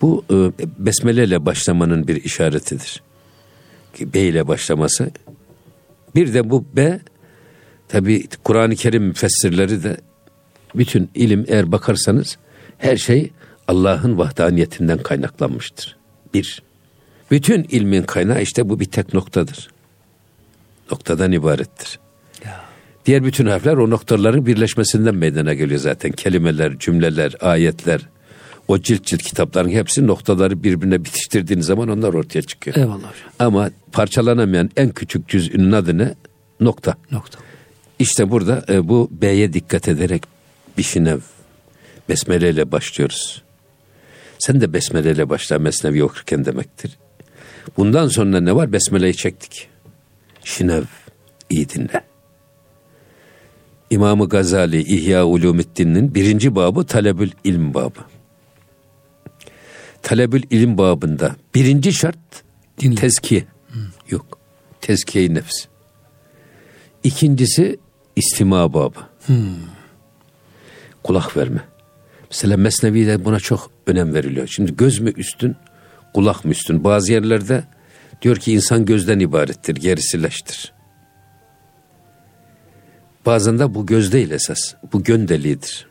[0.00, 0.34] Bu e,
[0.78, 3.02] besmele ile başlamanın bir işaretidir.
[3.94, 5.10] Ki B ile başlaması.
[6.14, 7.00] Bir de bu B
[7.88, 9.96] tabi Kur'an-ı Kerim müfessirleri de
[10.74, 12.38] bütün ilim eğer bakarsanız
[12.78, 13.30] her şey
[13.68, 15.96] Allah'ın vahdaniyetinden kaynaklanmıştır.
[16.34, 16.62] Bir.
[17.30, 19.70] Bütün ilmin kaynağı işte bu bir tek noktadır.
[20.90, 21.98] Noktadan ibarettir.
[22.44, 22.60] Ya.
[23.06, 26.12] Diğer bütün harfler o noktaların birleşmesinden meydana geliyor zaten.
[26.12, 28.00] Kelimeler, cümleler, ayetler.
[28.68, 32.76] O cilt cilt kitapların hepsi noktaları birbirine bitiştirdiğiniz zaman onlar ortaya çıkıyor.
[32.76, 33.30] Eyvallah hocam.
[33.38, 36.14] Ama parçalanamayan en küçük cüz'ünün adı ne?
[36.60, 36.94] Nokta.
[37.10, 37.38] Nokta.
[37.98, 40.22] İşte burada e, bu B'ye dikkat ederek
[40.78, 41.18] bir şinev
[42.08, 43.42] besmele ile başlıyoruz.
[44.46, 46.98] Sen de besmele ile başla mesnevi okurken demektir.
[47.76, 48.72] Bundan sonra ne var?
[48.72, 49.68] Besmele'yi çektik.
[50.44, 50.82] Şinev
[51.50, 52.04] iyi dinle.
[53.90, 58.00] İmam-ı Gazali İhya Ulumiddin'in birinci babı talebül ilm babı.
[60.02, 62.18] Talebül ilim babında birinci şart
[62.80, 62.94] Dinle.
[62.94, 63.44] tezkiye.
[64.10, 64.38] Yok.
[64.80, 65.66] Tezkiye-i nefs.
[67.04, 67.78] İkincisi
[68.16, 69.00] istima babı.
[71.02, 71.73] Kulak verme.
[72.34, 74.46] Mesela Mesnevi'de buna çok önem veriliyor.
[74.46, 75.56] Şimdi göz mü üstün,
[76.14, 76.84] kulak mı üstün?
[76.84, 77.64] Bazı yerlerde
[78.22, 80.72] diyor ki insan gözden ibarettir, gerisi leştir.
[83.26, 84.74] Bazen de bu göz değil esas.
[84.92, 85.86] Bu gön deliğidir.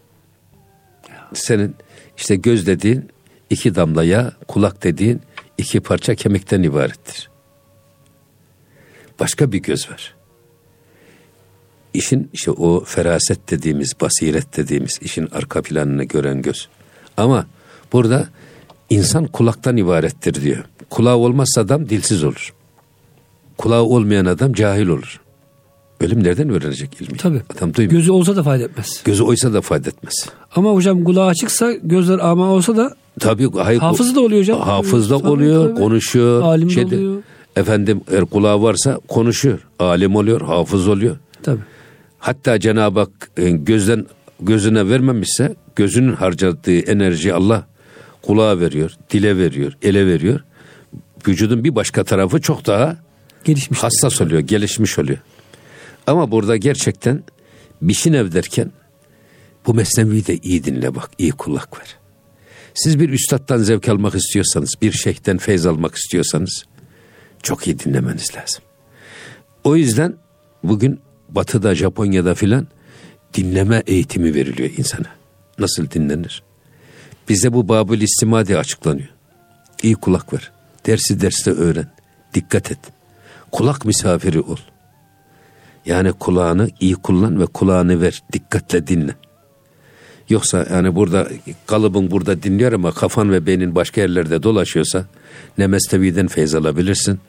[1.33, 1.75] Senin
[2.17, 3.09] işte göz dediğin
[3.49, 5.21] iki damla yağ, kulak dediğin
[5.57, 7.29] iki parça kemikten ibarettir.
[9.19, 10.15] Başka bir göz var.
[11.93, 16.67] İşin işte o feraset dediğimiz, basiret dediğimiz işin arka planını gören göz.
[17.17, 17.45] Ama
[17.93, 18.27] burada
[18.89, 20.63] insan kulaktan ibarettir diyor.
[20.89, 22.53] Kulağı olmazsa adam dilsiz olur.
[23.57, 25.19] Kulağı olmayan adam cahil olur.
[25.99, 27.17] Ölüm nereden öğrenecek ilmi?
[27.17, 27.41] Tabii.
[27.57, 27.99] Adam duymuyor.
[27.99, 29.01] Gözü olsa da fayda etmez.
[29.05, 30.15] Gözü oysa da fayda etmez.
[30.55, 34.59] Ama hocam kulağı açıksa gözler ama olsa da Tabii hayır, Hafız da oluyor hocam.
[34.61, 35.79] Hafız da oluyor, tabii.
[35.79, 36.41] konuşuyor.
[36.41, 37.23] Alim de şeyde- oluyor.
[37.55, 39.59] Efendim eğer kulağı varsa konuşuyor.
[39.79, 41.17] Alim oluyor, hafız oluyor.
[41.43, 41.59] tabii.
[42.23, 44.05] Hatta Cenab-ı Hak e, gözden
[44.39, 47.67] gözüne vermemişse gözünün harcadığı enerji Allah
[48.21, 50.39] kulağa veriyor, dile veriyor, ele veriyor.
[51.27, 52.97] Vücudun bir başka tarafı çok daha
[53.43, 53.83] Gelişmiş.
[53.83, 55.19] hassas oluyor, gelişmiş oluyor.
[56.07, 57.23] Ama burada gerçekten
[57.81, 58.71] bir şinev derken
[59.67, 61.97] bu mesnevi de iyi dinle bak, iyi kulak ver.
[62.73, 66.65] Siz bir üstattan zevk almak istiyorsanız, bir şeyhten feyz almak istiyorsanız
[67.43, 68.63] çok iyi dinlemeniz lazım.
[69.63, 70.15] O yüzden
[70.63, 70.99] bugün
[71.35, 72.67] batıda, Japonya'da filan
[73.33, 75.07] dinleme eğitimi veriliyor insana.
[75.59, 76.43] Nasıl dinlenir?
[77.29, 79.09] Bize bu Babül İstima diye açıklanıyor.
[79.83, 80.51] İyi kulak ver.
[80.85, 81.87] Dersi derste öğren.
[82.33, 82.79] Dikkat et.
[83.51, 84.57] Kulak misafiri ol.
[85.85, 88.23] Yani kulağını iyi kullan ve kulağını ver.
[88.33, 89.15] Dikkatle dinle.
[90.29, 91.27] Yoksa yani burada
[91.65, 95.05] kalıbın burada dinliyor ama kafan ve beynin başka yerlerde dolaşıyorsa
[95.57, 97.19] ne Mesnevi'den feyz alabilirsin,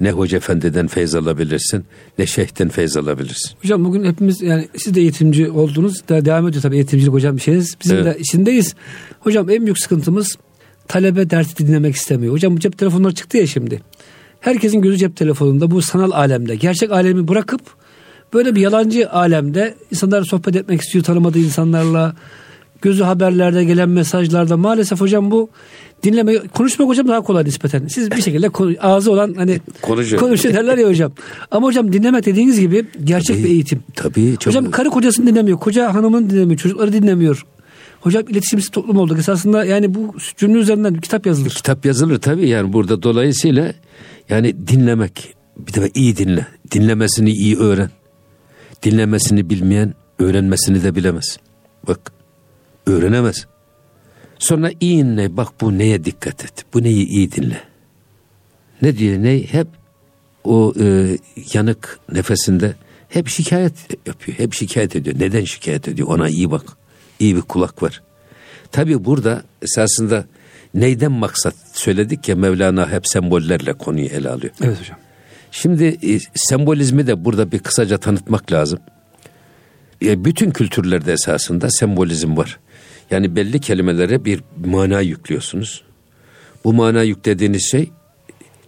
[0.00, 1.84] ne Hoca Efendi'den feyz alabilirsin,
[2.18, 3.50] ne Şeyh'ten feyz alabilirsin.
[3.62, 6.02] Hocam bugün hepimiz yani siz de eğitimci oldunuz.
[6.08, 7.76] Daha devam ediyor tabii eğitimcilik hocam bir şeyiniz.
[7.84, 8.14] Bizim Evet.
[8.14, 8.74] de içindeyiz.
[9.20, 10.36] Hocam en büyük sıkıntımız
[10.88, 12.32] talebe dersi dinlemek istemiyor.
[12.34, 13.80] Hocam bu cep telefonları çıktı ya şimdi.
[14.40, 16.56] Herkesin gözü cep telefonunda bu sanal alemde.
[16.56, 17.60] Gerçek alemi bırakıp
[18.34, 22.16] böyle bir yalancı alemde insanlar sohbet etmek istiyor tanımadığı insanlarla.
[22.82, 25.48] Gözü haberlerde gelen mesajlarda maalesef hocam bu
[26.02, 27.86] dinleme konuşmak hocam daha kolay nispeten.
[27.86, 30.22] Siz bir şekilde konu- ağzı olan hani Konuşuyor.
[30.22, 31.12] konuşuyor derler ya hocam.
[31.50, 33.80] Ama hocam dinlemek dediğiniz gibi gerçek bir eğitim.
[33.94, 34.36] Tabii.
[34.40, 37.46] Çok, Hocam karı kocasını dinlemiyor, koca hanımını dinlemiyor, çocukları dinlemiyor.
[38.00, 39.18] Hocam iletişimsiz toplum olduk.
[39.18, 41.50] Esasında yani bu cümle üzerinden bir kitap yazılır.
[41.50, 43.72] kitap yazılır tabii yani burada dolayısıyla
[44.28, 46.46] yani dinlemek bir de iyi dinle.
[46.70, 47.90] Dinlemesini iyi öğren.
[48.82, 51.36] Dinlemesini bilmeyen öğrenmesini de bilemez.
[51.88, 52.12] Bak
[52.90, 53.46] öğrenemez.
[54.38, 56.64] Sonra iyi dinle bak bu neye dikkat et.
[56.74, 57.60] Bu neyi iyi dinle.
[58.82, 59.66] Ne diyor ne hep
[60.44, 61.18] o e,
[61.54, 62.74] yanık nefesinde
[63.08, 63.74] hep şikayet
[64.06, 64.38] yapıyor.
[64.38, 65.16] Hep şikayet ediyor.
[65.18, 66.08] Neden şikayet ediyor?
[66.08, 66.64] Ona iyi bak.
[67.20, 68.02] İyi bir kulak var.
[68.72, 70.24] Tabi burada esasında
[70.74, 74.52] neyden maksat söyledik ya Mevlana hep sembollerle konuyu ele alıyor.
[74.62, 74.98] Evet hocam.
[75.50, 78.78] Şimdi e, sembolizmi de burada bir kısaca tanıtmak lazım.
[80.04, 82.58] E, bütün kültürlerde esasında sembolizm var.
[83.10, 85.82] Yani belli kelimelere bir mana yüklüyorsunuz.
[86.64, 87.90] Bu mana yüklediğiniz şey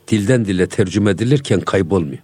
[0.09, 2.23] dilden dile tercüme edilirken kaybolmuyor.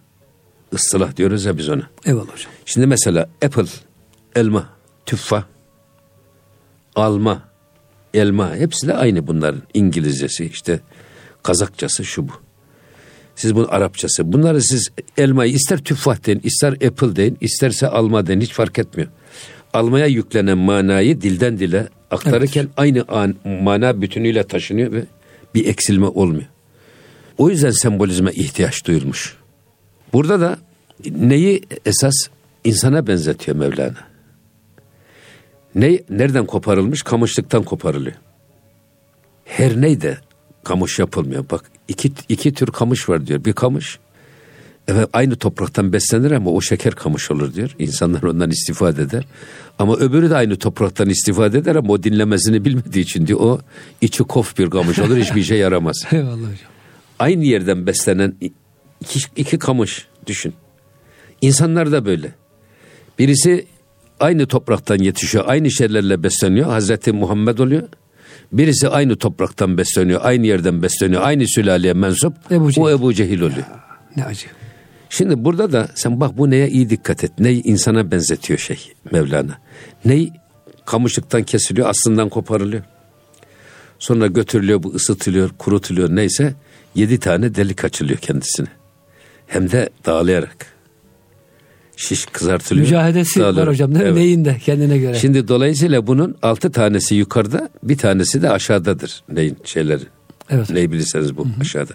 [0.72, 1.82] Islah diyoruz ya biz ona.
[2.04, 2.52] Eyvallah hocam.
[2.66, 3.66] Şimdi mesela apple,
[4.34, 4.68] elma,
[5.06, 5.44] tüffah
[6.96, 7.42] alma,
[8.14, 9.62] elma hepsi de aynı bunların.
[9.74, 10.80] İngilizcesi işte
[11.42, 12.32] Kazakçası şu bu.
[13.36, 14.32] Siz bunu Arapçası.
[14.32, 19.10] Bunları siz elmayı ister tüffah deyin, ister apple deyin, isterse alma deyin hiç fark etmiyor.
[19.72, 22.72] Almaya yüklenen manayı dilden dile aktarırken evet.
[22.76, 25.04] aynı an, mana bütünüyle taşınıyor ve
[25.54, 26.48] bir eksilme olmuyor.
[27.38, 29.36] O yüzden sembolizme ihtiyaç duyulmuş.
[30.12, 30.58] Burada da
[31.10, 32.14] neyi esas
[32.64, 34.08] insana benzetiyor Mevlana.
[35.74, 37.02] Ne nereden koparılmış?
[37.02, 38.16] Kamışlıktan koparılıyor.
[39.44, 40.18] Her neyde
[40.64, 41.44] kamış yapılmıyor.
[41.50, 43.44] Bak iki, iki tür kamış var diyor.
[43.44, 43.98] Bir kamış
[44.88, 47.74] evet, aynı topraktan beslenir ama o şeker kamış olur diyor.
[47.78, 49.24] İnsanlar ondan istifade eder.
[49.78, 53.60] Ama öbürü de aynı topraktan istifade eder ama o dinlemesini bilmediği için diyor o
[54.00, 55.96] içi kof bir kamış olur hiçbir işe yaramaz.
[56.12, 56.70] Eyvallah hocam.
[57.18, 58.34] Aynı yerden beslenen
[59.00, 60.54] iki, iki kamış düşün.
[61.40, 62.32] İnsanlar da böyle.
[63.18, 63.66] Birisi
[64.20, 66.66] aynı topraktan yetişiyor, aynı şeylerle besleniyor.
[66.66, 67.88] Hazreti Muhammed oluyor.
[68.52, 72.34] Birisi aynı topraktan besleniyor, aynı yerden besleniyor, aynı sülaleye mensup.
[72.50, 73.56] Ebu o Ebu Cehil oluyor.
[73.56, 73.80] Ya,
[74.16, 74.46] ne acı.
[75.10, 77.32] Şimdi burada da sen bak bu neye iyi dikkat et.
[77.38, 79.58] Neyi insana benzetiyor şey Mevlana.
[80.04, 80.32] Ney
[80.86, 82.82] kamışlıktan kesiliyor, aslından koparılıyor.
[83.98, 86.54] Sonra götürülüyor, bu ısıtılıyor, kurutuluyor neyse.
[86.94, 88.66] Yedi tane delik açılıyor kendisine.
[89.46, 90.66] Hem de dağlayarak
[91.96, 92.86] şiş kızartılıyor.
[92.86, 93.66] Mücadelesi dağılıyor.
[93.66, 94.08] var hocam değil mi?
[94.08, 94.18] Evet.
[94.18, 95.14] Neyinde kendine göre.
[95.14, 99.22] Şimdi dolayısıyla bunun altı tanesi yukarıda bir tanesi de aşağıdadır.
[99.28, 100.02] Neyin şeyleri.
[100.50, 100.70] Evet.
[100.70, 101.60] Neyi bilirseniz bu Hı-hı.
[101.60, 101.92] aşağıda.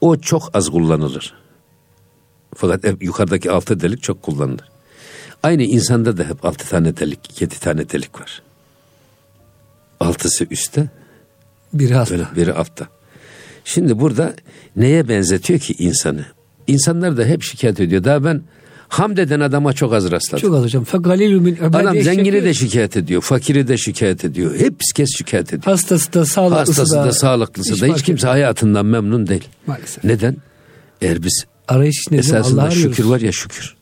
[0.00, 1.34] O çok az kullanılır.
[2.56, 4.68] Fakat yukarıdaki altı delik çok kullanılır.
[5.42, 8.42] Aynı insanda da hep altı tane delik, yedi tane delik var.
[10.00, 10.88] Altısı üstte.
[11.72, 12.14] Biri altta.
[12.14, 12.86] Böyle, biri altta.
[13.64, 14.34] Şimdi burada
[14.76, 16.26] neye benzetiyor ki insanı?
[16.66, 18.04] İnsanlar da hep şikayet ediyor.
[18.04, 18.42] Daha ben
[18.88, 20.48] Hamd eden adama çok az rastladım.
[20.48, 20.84] Çok az hocam.
[20.84, 23.22] Fegalilü min Adam zengini de şikayet ediyor.
[23.22, 24.54] Fakiri de şikayet ediyor.
[24.54, 25.64] Hepsi kes şikayet ediyor.
[25.64, 29.44] Hastası da sağlıklısı Hastası da, da sağlıklısı hiç da hiç kimse hayatından memnun değil.
[29.66, 30.04] Maalesef.
[30.04, 30.36] Neden?
[31.00, 33.76] Eğer biz Arayış ne esasında Allah şükür var ya şükür.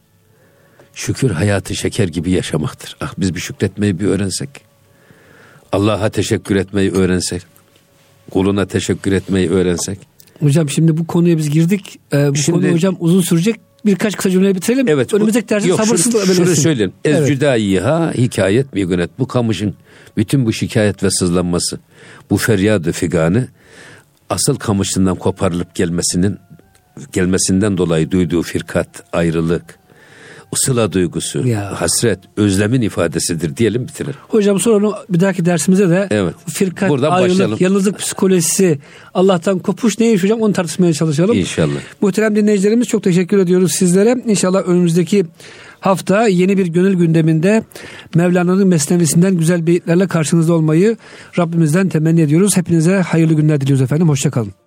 [0.95, 2.97] Şükür hayatı şeker gibi yaşamaktır.
[3.01, 4.49] Ah biz bir şükretmeyi bir öğrensek.
[5.73, 7.43] Allah'a teşekkür etmeyi öğrensek.
[8.31, 9.99] Kuluna teşekkür etmeyi öğrensek.
[10.41, 11.99] Hocam şimdi bu konuya biz girdik.
[12.13, 14.89] Ee, bu şimdi, konu hocam uzun sürecek birkaç kısa cümle bitirelim.
[14.89, 15.15] Evet.
[15.15, 16.93] Önümüzdeki dersi yok, sabırsızlıkla şunu, şunu söyleyeyim.
[17.05, 17.29] Evet.
[17.29, 19.11] cüdayiha hikayet bir günet.
[19.19, 19.75] Bu kamışın
[20.17, 21.79] bütün bu şikayet ve sızlanması,
[22.31, 23.49] bu feryadı figanı
[24.31, 26.39] asıl kamışından koparılıp gelmesinin
[27.13, 29.79] gelmesinden dolayı duyduğu firkat, ayrılık,
[30.57, 31.81] sıla duygusu, ya.
[31.81, 34.15] hasret, özlemin ifadesidir diyelim bitirelim.
[34.29, 36.35] Hocam sonra onu bir dahaki dersimize de evet.
[36.49, 37.59] firkat, Buradan ayrılık, başlayalım.
[37.61, 38.79] yalnızlık psikolojisi,
[39.15, 41.39] Allah'tan kopuş neymiş hocam onu tartışmaya çalışalım.
[41.39, 41.81] İnşallah.
[42.01, 44.23] Muhterem dinleyicilerimiz çok teşekkür ediyoruz sizlere.
[44.27, 45.27] İnşallah önümüzdeki
[45.81, 47.65] hafta yeni bir gönül gündeminde
[48.15, 50.97] Mevlana'nın mesnevisinden güzel beyitlerle karşınızda olmayı
[51.39, 52.57] Rabbimizden temenni ediyoruz.
[52.57, 54.09] Hepinize hayırlı günler diliyoruz efendim.
[54.09, 54.64] Hoşçakalın.